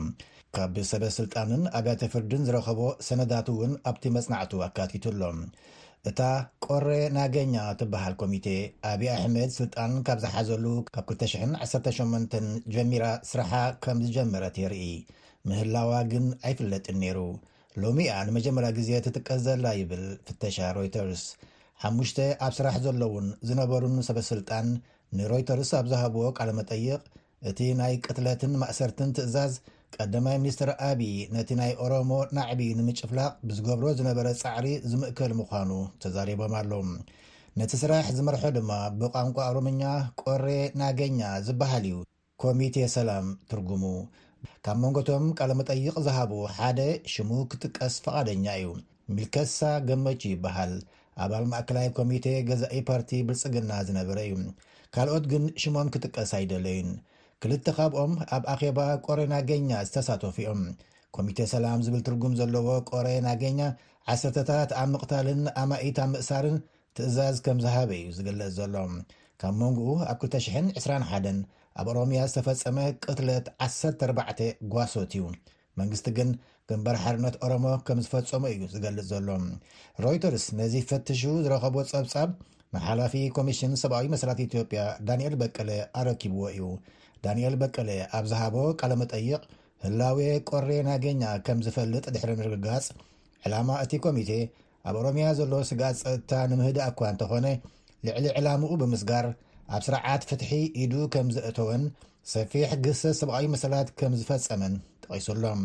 ካብ 0.59 0.77
ሰበስልጣንን 0.91 1.63
ኣብያተ 1.81 2.03
ፍርድን 2.13 2.45
ዝረከቦ 2.51 2.81
ሰነታት 3.09 3.49
እውን 3.55 3.73
ኣብቲ 3.93 4.05
መፅናዕቱ 4.19 4.53
ኣካቲትኣሎ 4.69 5.23
እታ 6.13 6.21
ቆረ 6.67 6.87
ናገኛ 7.19 7.57
ትበሃል 7.83 8.15
ኮሚቴ 8.23 8.47
ኣብ 8.93 9.01
ኣሕመድ 9.19 9.51
ስልጣን 9.61 9.93
ካብ 10.09 10.21
ዝሓዘሉ 10.27 10.65
ካብ 10.95 11.09
218 11.17 12.39
ጀሚራ 12.77 13.05
ስርሓ 13.33 13.53
ከም 13.87 14.01
ዝጀመረት 14.07 14.59
የርኢ 14.65 14.83
ምህላዋ 15.51 15.93
ግን 16.15 16.25
ኣይፍለጥን 16.47 16.97
ነይሩ 17.05 17.19
ሎሚ 17.83 17.99
እኣ 18.11 18.21
ንመጀመር 18.29 18.65
ግዜ 18.79 18.91
ትጥቀዘላ 19.05 19.67
ይብል 19.81 20.05
ፍተሻ 20.29 20.57
ሮይተርስ 20.77 21.23
ሓሙሽተ 21.83 22.19
ኣብ 22.45 22.53
ስራሕ 22.57 22.75
ዘለውን 22.85 23.27
ዝነበሩን 23.49 23.97
ሰበ 24.09 24.19
ስልጣን 24.31 24.69
ንሮይተርስ 25.19 25.71
ኣብ 25.79 25.87
ዝሃብዎ 25.93 26.25
ቃል 26.39 26.51
መጠይቕ 26.59 27.01
እቲ 27.51 27.59
ናይ 27.81 27.95
ቅትለትን 28.05 28.53
ማእሰርትን 28.63 29.11
ትእዛዝ 29.17 29.53
ቀዳማይ 29.97 30.37
ሚኒስትር 30.43 30.71
ኣብዪ 30.89 31.11
ነቲ 31.37 31.51
ናይ 31.61 31.73
ኦሮሞ 31.85 32.11
ናዕብ 32.37 32.61
ንምጭፍላቅ 32.79 33.31
ብዝገብሮ 33.49 33.87
ዝነበረ 33.99 34.27
ፃዕሪ 34.43 34.67
ዝምእከል 34.91 35.33
ምኳኑ 35.41 35.71
ተዛሪቦም 36.05 36.55
ኣሎ 36.61 36.73
ነቲ 37.61 37.71
ስራሕ 37.83 38.07
ዝመርሖ 38.17 38.43
ድማ 38.57 38.73
ብቋንቋ 39.01 39.37
አሮምኛ 39.49 39.83
ቆሬ 40.23 40.49
ናገኛ 40.83 41.21
ዝበሃል 41.47 41.87
እዩ 41.91 41.99
ኮሚቴ 42.45 42.77
ሰላም 42.97 43.27
ትርጉሙ 43.53 43.85
ካብ 44.65 44.77
መንጎቶም 44.83 45.25
ቃለ 45.39 45.53
መጠይቕ 45.59 45.95
ዝሃቡ 46.07 46.33
ሓደ 46.57 46.81
ሽሙ 47.13 47.31
ክጥቀስ 47.53 47.95
ፈቓደኛ 48.05 48.45
እዩ 48.59 48.67
ሚልከሳ 49.15 49.59
ገመች 49.89 50.21
ይበሃል 50.33 50.73
ኣባል 51.25 51.45
ማእከላይ 51.53 51.89
ኮሚቴ 51.99 52.27
ገዛኢ 52.49 52.77
ፓርቲ 52.89 53.11
ብልፅግና 53.29 53.71
ዝነበረ 53.89 54.19
እዩ 54.27 54.37
ካልኦት 54.95 55.25
ግን 55.33 55.45
ሽሞም 55.63 55.89
ክጥቀስ 55.95 56.31
ኣይደለዩን 56.39 56.91
ክልተ 57.43 57.67
ካብኦም 57.79 58.13
ኣብ 58.37 58.45
ኣኼባ 58.55 58.79
ቆረ 59.07 59.19
ናገኛ 59.35 59.71
ዝተሳተፉ 59.89 60.37
ኦም 60.53 60.63
ኮሚቴ 61.17 61.39
ሰላም 61.55 61.83
ዝብል 61.87 62.03
ትርጉም 62.07 62.33
ዘለዎ 62.41 62.67
ቆሬ 62.91 63.09
ናገኛ 63.29 63.61
ዓሰርተታት 64.13 64.71
ኣብ 64.83 64.89
ምቕታልን 64.95 65.43
ኣማኢት 65.63 65.99
ኣብ 66.05 66.11
ምእሳርን 66.15 66.57
ትእዛዝ 66.99 67.37
ከም 67.47 67.59
ዝሃበ 67.65 67.91
እዩ 68.01 68.09
ዝገለፅ 68.19 68.51
ዘሎ 68.59 68.75
ካብ 69.43 69.55
መንጎኡ 69.63 69.91
ኣብ 70.13 70.19
2021ን 70.31 71.37
ኣብ 71.81 71.89
ኦሮምያ 71.93 72.21
ዝተፈፀመ 72.31 72.79
ቅትለት 73.03 73.47
14 73.67 74.63
ጓሶት 74.73 75.13
እዩ 75.17 75.25
መንግስቲ 75.81 76.07
ግን 76.17 76.29
ግንበር 76.71 76.97
ሓርነት 77.03 77.35
ኦሮሞ 77.47 77.67
ከም 77.89 77.99
ዝፈፀሙ 78.05 78.43
እዩ 78.53 78.63
ዝገልፅ 78.73 79.05
ዘሎ 79.11 79.29
ሮይተርስ 80.05 80.45
ነዚ 80.61 80.75
ፈትሹ 80.91 81.21
ዝረከቦ 81.45 81.77
ፀብፃብ 81.93 82.31
ንሓላፊ 82.75 83.15
ኮሚሽን 83.37 83.73
ሰብዊ 83.83 84.05
መሰላት 84.15 84.41
ኢትዮጵያ 84.47 84.81
ዳንኤል 85.11 85.35
በቀለ 85.43 85.71
ኣረኪብዎ 86.01 86.43
እዩ 86.55 86.63
ዳንኤል 87.27 87.55
በቀለ 87.63 87.89
ኣብ 88.19 88.25
ዝሃቦ 88.33 88.57
ካለ 88.81 88.93
መጠይቕ 89.03 89.41
ህላዊ 89.85 90.19
ቆሬ 90.51 90.69
ናገኛ 90.91 91.23
ከም 91.47 91.59
ዝፈልጥ 91.67 92.05
ድሕሪ 92.17 92.33
ንርግጋፅ 92.41 92.87
ዕላማ 93.49 93.71
እቲ 93.85 93.93
ኮሚቴ 94.07 94.31
ኣብ 94.89 94.97
ኦሮምያ 95.03 95.27
ዘሎ 95.41 95.55
ስጋ 95.71 95.83
ፀጥታ 96.03 96.33
ንምህደ 96.51 96.79
ኣኳ 96.89 97.01
እንተኾነ 97.15 97.47
ልዕሊ 98.09 98.27
ዕላሙኡ 98.41 98.73
ብምስጋር 98.83 99.27
ኣብ 99.77 99.83
ስርዓት 99.87 100.23
ፍትሒ 100.29 100.51
ኢዱ 100.83 100.93
ከም 101.15 101.27
ዘእተወን 101.37 101.83
ሰፊሕ 102.35 102.69
ግሰ 102.85 103.03
ሰብኣዊ 103.19 103.45
መሰላት 103.55 103.89
ከም 103.99 104.13
ዝፈፀመን 104.21 104.75
ተቂሱሎም 105.03 105.61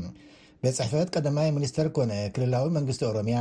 ቤት 0.63 0.75
ፅሕፈት 0.79 1.07
ቀዳማይ 1.15 1.47
ሚኒስተር 1.57 1.87
ኮነ 1.95 2.11
ክልላዊ 2.35 2.67
መንግስቲ 2.77 3.01
ኦሮምያ 3.11 3.37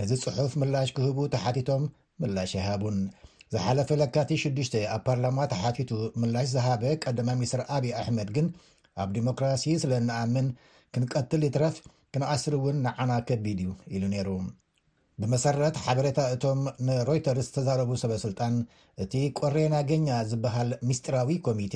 ነዚ 0.00 0.10
ፅሑፍ 0.24 0.52
ምላሽ 0.62 0.90
ክህቡ 0.96 1.18
ተሓቲቶም 1.34 1.82
ምላሽ 2.22 2.52
ይሃቡን 2.58 2.98
ዝሓለፈ 3.54 3.88
ለካቲ 4.00 4.30
ሽዱሽተ 4.42 4.74
ኣብ 4.94 5.02
ፓርላማ 5.08 5.38
ተሓቲቱ 5.54 5.90
ምላሽ 6.20 6.46
ዝሃበ 6.54 6.82
ቀዳማ 7.04 7.28
ምኒስትር 7.38 7.62
ኣብይዪ 7.76 7.92
ኣሕመድ 8.02 8.30
ግን 8.38 8.46
ኣብ 9.02 9.08
ዲሞክራሲ 9.18 9.64
ስለ 9.84 9.92
ንኣምን 10.08 10.48
ክንቀትል 10.94 11.44
ይትረፍ 11.48 11.78
ክንኣስር 12.14 12.56
እውን 12.60 12.78
ንዓና 12.86 13.12
ከቢድ 13.30 13.60
እዩ 13.66 13.70
ኢሉ 13.96 14.02
ነይሩ 14.14 14.28
ብመሰረት 15.20 15.76
ሓበሬታ 15.84 16.20
እቶም 16.34 16.60
ንሮይተርስ 16.86 17.46
ዝተዛረቡ 17.48 17.90
ሰበስልጣን 18.02 18.54
እቲ 19.04 19.12
ቆሬናገኛ 19.38 20.08
ዝበሃል 20.30 20.70
ሚስጢራዊ 20.88 21.30
ኮሚቴ 21.46 21.74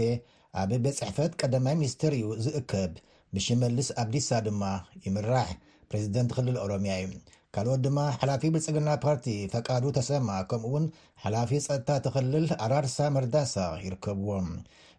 ኣብ 0.60 0.70
ቤፅሕፈት 0.84 1.32
ቀዳማይ 1.40 1.74
ሚኒስትር 1.80 2.12
እዩ 2.18 2.26
ዝእከብ 2.44 2.92
ብሽመልስ 3.36 3.88
ኣብዲሳ 4.02 4.30
ድማ 4.46 4.62
ይምራሕ 5.06 5.48
ፕሬዚደንት 5.90 6.30
ክልል 6.36 6.56
ኦሮምያ 6.64 6.94
እዩ 7.02 7.12
ካልኦት 7.56 7.80
ድማ 7.86 7.98
ሓላፊ 8.20 8.42
ብልፅግና 8.54 8.88
ፓርቲ 9.04 9.26
ፈቃዱ 9.54 9.84
ተሰማ 9.98 10.28
ከምኡውን 10.50 10.86
ሓላፊ 11.24 11.50
ፀጥታ 11.66 11.88
ትኽልል 12.06 12.46
ኣራርሳ 12.64 12.96
መርዳሳ 13.16 13.54
ይርከብዎም 13.86 14.48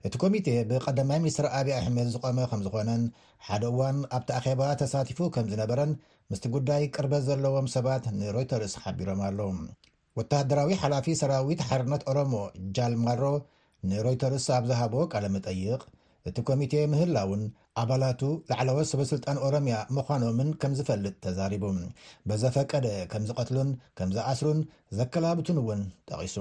እቲ 0.06 0.14
ኮሚቴ 0.22 0.48
ብቀዳማይ 0.70 1.20
ምኒስትር 1.22 1.46
ኣብዪ 1.58 1.70
ኣሕመድ 1.78 2.08
ዝቆመ 2.16 2.40
ከም 2.50 2.62
ዝኮነን 2.66 3.04
ሓደ 3.48 3.64
እዋን 3.72 3.98
ኣብቲ 4.16 4.30
ኣኼባ 4.40 4.62
ተሳቲፉ 4.82 5.20
ከም 5.36 5.46
ዝነበረን 5.52 5.92
ምስቲ 6.32 6.46
ጉዳይ 6.56 6.82
ቅርበዝ 6.96 7.24
ዘለዎም 7.30 7.68
ሰባት 7.76 8.06
ንሮይተርስ 8.20 8.74
ሓቢሮም 8.84 9.22
ኣለዉ 9.28 9.50
ወተደራዊ 10.20 10.70
ሓላፊ 10.82 11.08
ሰራዊት 11.22 11.60
ሕርነት 11.70 12.04
ኦሮሞ 12.12 12.34
ጃልማሮ 12.78 13.24
ንሮይተርስ 13.90 14.46
ኣብ 14.58 14.64
ዝሃቦ 14.72 14.94
ቃለመጠይቕ 15.14 15.82
እቲ 16.30 16.38
ኮሚቴ 16.50 16.74
ምህላውን 16.94 17.42
ኣባላቱ 17.82 18.22
ላዕለወት 18.50 18.88
ሰበስልጣን 18.92 19.38
ኦሮምያ 19.48 19.76
ምኳኖምን 19.98 20.50
ከም 20.62 20.74
ዝፈልጥ 20.78 21.14
ተዛሪቡ 21.26 21.64
በዘፈቀደ 22.30 22.88
ከም 23.12 23.26
ዝቀትሉን 23.30 23.70
ከምዝኣስሩን 24.00 24.60
ዘከላብትን 25.00 25.60
እውን 25.64 25.84
ጠቂሱ 26.12 26.36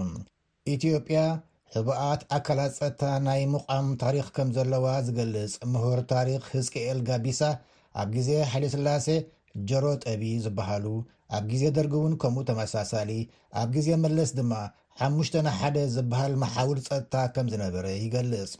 ኢትዮጵያ 0.76 1.20
ሕቡኣት 1.74 2.20
ኣካላት 2.36 2.72
ፀጥታ 2.80 3.02
ናይ 3.26 3.40
ሙቋም 3.52 3.86
ታሪክ 4.02 4.26
ከም 4.36 4.48
ዘለዋ 4.56 4.84
ዝገልፅ 5.06 5.52
ምሁር 5.72 6.00
ታሪክ 6.12 6.42
ህዝክኤል 6.54 6.98
ጋቢሳ 7.08 7.40
ኣብ 8.00 8.08
ግዜ 8.16 8.28
ሓይደ 8.50 8.64
ስላሴ 8.74 9.06
ጀሮ 9.70 9.84
ጠቢ 10.06 10.22
ዝበሃሉ 10.44 10.86
ኣብ 11.36 11.44
ግዜ 11.52 11.62
ደርጊ 11.76 11.94
እውን 11.98 12.14
ከምኡ 12.22 12.42
ተመሳሳሊ 12.50 13.10
ኣብ 13.60 13.68
ግዜ 13.76 13.88
መለስ 14.04 14.30
ድማ 14.38 14.52
ሓሙሽተና 15.00 15.48
ሓደ 15.60 15.76
ዝበሃል 15.94 16.34
ማሓውድ 16.42 16.78
ፀጥታ 16.86 17.14
ከም 17.34 17.46
ዝነበረ 17.52 17.86
ይገልፅ 18.02 18.50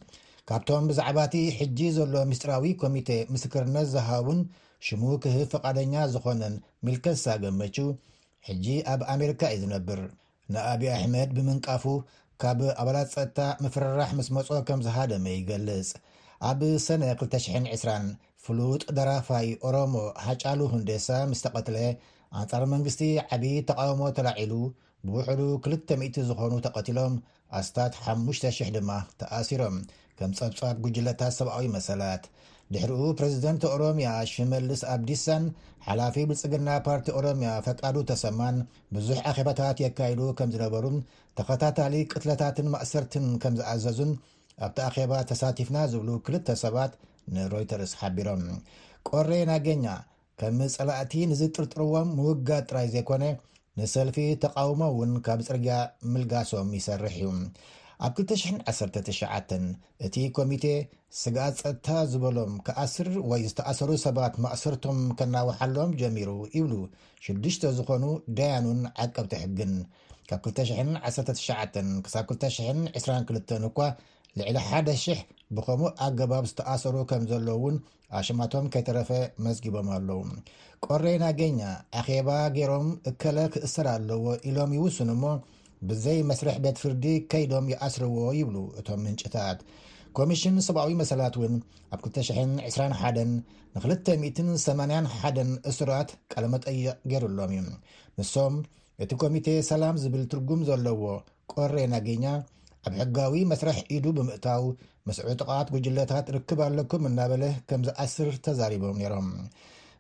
ካብቶም 0.48 0.84
ብዛዕባ 0.90 1.18
እቲ 1.28 1.36
ሕጂ 1.58 1.78
ዘሎ 1.98 2.14
ምስጢራዊ 2.30 2.66
ኮሚቴ 2.82 3.08
ምስክርነት 3.34 3.86
ዝሃውን 3.94 4.40
ሽሙ 4.86 5.02
ክህብ 5.22 5.46
ፈቓደኛ 5.52 5.94
ዝኮነን 6.14 6.54
ሚልከሳ 6.86 7.24
ገመቹ 7.44 7.76
ሕጂ 8.48 8.66
ኣብ 8.94 9.00
ኣሜሪካ 9.14 9.40
እዩ 9.54 9.62
ዝነብር 9.64 10.00
ንኣብ 10.54 10.82
ኣሕመድ 10.96 11.30
ብምንቃፉ 11.36 11.84
ካብ 12.42 12.58
ኣባላት 12.82 13.08
ፀጥታ 13.12 13.36
ምፍርራሕ 13.64 14.10
ምስ 14.16 14.26
መጾ 14.36 14.48
ከም 14.68 14.80
ዝሃደ 14.86 15.12
መ 15.24 15.26
ይገልጽ 15.36 15.90
ኣብ 16.48 16.60
ሰነ 16.86 17.02
2020 17.20 18.10
ፍሉጥ 18.44 18.80
ደራፋይ 18.96 19.46
ኦሮሞ 19.68 19.94
ሓጫሉ 20.24 20.60
ሁንዴሳ 20.72 21.06
ምስ 21.30 21.40
ተቐትለ 21.44 21.76
ኣንጻር 22.40 22.64
መንግስቲ 22.74 23.02
ዓብዪ 23.36 23.52
ተቃውሞ 23.70 24.02
ተላዒሉ 24.18 24.52
ብውዕሉ 25.06 25.40
200 25.76 26.26
ዝኾኑ 26.30 26.52
ተቐቲሎም 26.66 27.14
ኣስታት 27.60 27.96
50000 28.10 28.74
ድማ 28.76 28.90
ተኣሲሮም 29.22 29.78
ከም 30.20 30.32
ጸብጻብ 30.40 30.74
ጉጅለታት 30.86 31.34
ሰብኣዊ 31.38 31.64
መሰላት 31.78 32.22
ድሕሪኡ 32.74 33.02
ፕረዚደንት 33.18 33.62
ኦሮምያ 33.74 34.08
ሽመልስ 34.30 34.80
ኣብ 34.92 35.02
ዲሳን 35.08 35.44
ሓላፊ 35.86 36.16
ብፅግና 36.30 36.68
ፓርቲ 36.86 37.08
ኦሮምያ 37.18 37.50
ፈቃዱ 37.66 37.96
ተሰማን 38.10 38.56
ብዙሕ 38.94 39.18
ኣኼባታት 39.30 39.78
የካይዱ 39.84 40.20
ከም 40.38 40.50
ዝነበሩ 40.54 40.84
ተኸታታሊ 41.38 41.94
ቅትለታትን 42.12 42.70
ማእሰርትን 42.74 43.26
ከም 43.44 43.54
ዝኣዘዙን 43.60 44.10
ኣብቲ 44.66 44.78
ኣኼባ 44.88 45.12
ተሳቲፍና 45.30 45.78
ዝብሉ 45.92 46.10
ክልተ 46.28 46.48
ሰባት 46.64 46.92
ንሮይተርስ 47.36 47.92
ሓቢሮም 48.00 48.42
ቆሬ 49.10 49.30
ናገኛ 49.52 49.86
ከም 50.40 50.58
ፀላእቲ 50.76 51.12
ንዝጥርጥርዎም 51.30 52.08
ምውጋድ 52.18 52.64
ጥራይ 52.70 52.88
ዘይኮነ 52.94 53.24
ንሰልፊ 53.78 54.18
ተቃውሞ 54.42 54.82
እውን 54.92 55.10
ካብ 55.28 55.40
ፅርግያ 55.50 55.74
ምልጋሶም 56.12 56.68
ይሰርሕ 56.78 57.14
እዩ 57.18 57.26
ኣብ 58.04 58.14
219 58.30 59.60
እቲ 60.06 60.14
ኮሚቴ 60.36 60.64
ስጋኣ 61.20 61.46
ፀጥታ 61.60 61.86
ዝበሎም 62.12 62.52
ክኣስር 62.66 63.08
ወይ 63.30 63.40
ዝተኣሰሩ 63.50 63.90
ሰባት 64.04 64.34
ማእሰርቶም 64.44 64.98
ከናውሓሎም 65.18 65.90
ጀሚሩ 66.00 66.30
ይብሉ 66.56 66.72
ሽዱሽተ 67.26 67.62
ዝኾኑ 67.78 68.04
ደያኑን 68.38 68.80
ዓቀብ 69.04 69.26
ቲሕግን 69.32 69.72
ካብ 70.30 70.38
219 70.50 71.96
ክሳ 72.06 72.14
222 72.34 73.58
እኳ 73.70 73.78
ልዕሊ 74.38 74.56
ሓደ 74.68 74.88
0ሕ 75.06 75.18
ብከምኡ 75.56 75.90
ኣገባብ 76.06 76.44
ዝተኣሰሩ 76.52 76.94
ከም 77.10 77.24
ዘሎእውን 77.32 77.76
ኣሽማቶም 78.20 78.64
ከይተረፈ 78.74 79.10
መስጊቦም 79.44 79.88
ኣለዉ 79.96 80.20
ቆሬናገኛ 80.86 81.60
ኣኼባ 82.00 82.28
ገይሮም 82.58 82.88
እከለ 83.12 83.38
ክእሰር 83.54 83.86
ኣለዎ 83.96 84.24
ኢሎም 84.50 84.72
ይውስን 84.78 85.10
እሞ 85.14 85.24
ብዘይ 85.88 86.18
መስርሕ 86.30 86.56
ቤት 86.64 86.76
ፍርዲ 86.82 87.04
ከይዶም 87.32 87.66
ይኣስርዎ 87.72 88.16
ይብሉ 88.38 88.56
እቶም 88.80 89.00
ምንጭታት 89.06 89.58
ኮሚሽን 90.18 90.56
ሰብዊ 90.66 90.90
መሰላት 91.02 91.34
እውን 91.38 91.54
ኣብ 91.94 91.98
221 92.08 93.36
ን281 93.84 95.40
እስራት 95.70 96.10
ቀለመ 96.32 96.54
ጠይዕ 96.66 96.82
ገይሩሎም 97.10 97.50
እዩ 97.56 97.60
ንሶም 98.20 98.54
እቲ 99.04 99.10
ኮሚቴ 99.22 99.48
ሰላም 99.70 99.96
ዝብል 100.02 100.22
ትርጉም 100.32 100.60
ዘለዎ 100.68 101.02
ቆሬ 101.54 101.76
ናግኛ 101.94 102.24
ኣብ 102.86 102.92
ሕጋዊ 103.00 103.34
መስረሕ 103.52 103.76
ኢዱ 103.96 104.04
ብምእታው 104.16 104.64
መስዑ 105.08 105.26
ጥቓት 105.40 105.68
ጉጅለታት 105.74 106.26
ርክብ 106.36 106.60
ኣለኩም 106.66 107.02
እናበለ 107.10 107.44
ከም 107.68 107.80
ዝኣስር 107.86 108.30
ተዛሪቦም 108.44 108.96
ነሮም 109.02 109.28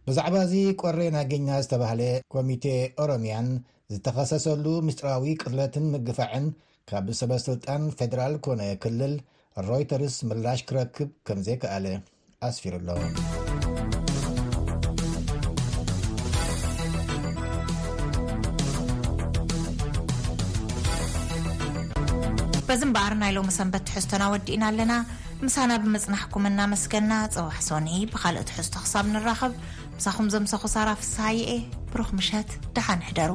ብዛዕባ 0.08 0.34
እዚ 0.46 0.54
ቆሬ 0.80 0.98
ናግኛ 1.16 1.48
ዝተባሃለ 1.64 2.02
ኮሚቴ 2.34 2.64
ኦሮምያን 3.02 3.46
ዝተኸሰሰሉ 3.94 4.64
ምስጢራዊ 4.86 5.24
ቅትለትን 5.40 5.84
ምግፋዕን 5.94 6.46
ካብ 6.90 7.06
ሰበሥልጣን 7.18 7.82
ፌደራል 7.98 8.34
ኮነ 8.44 8.62
ክልል 8.82 9.12
ሮይተርስ 9.66 10.16
ምላሽ 10.28 10.60
ክረክብ 10.68 11.10
ከምዘይከኣለ 11.26 11.84
ኣስፊሩ 12.48 12.74
ኣሎ 12.94 13.10
በዚ 22.68 22.82
እምበኣር 22.88 23.14
ናይሎሚ 23.22 23.48
ሰንበት 23.58 23.84
ትሕዝቶናወዲእና 23.90 24.64
ኣለና 24.70 24.94
ምሳና 25.44 25.72
ብመጽናሕኩም 25.84 26.48
እናመስገና 26.52 27.12
ፀዋሕሶኒ 27.36 27.88
ብኻልእ 28.14 28.46
ትሕዝቶ 28.50 28.74
ክሳብ 28.86 29.06
ንራኸብ 29.14 29.54
ምሳኹም 29.96 30.28
ዘምሰኹ 30.36 30.64
ሳራፍስ 30.76 31.14
የአ 31.40 31.52
ብሩኽ 31.94 32.10
ምሸት 32.20 32.50
ደሓንሕደሩ 32.78 33.32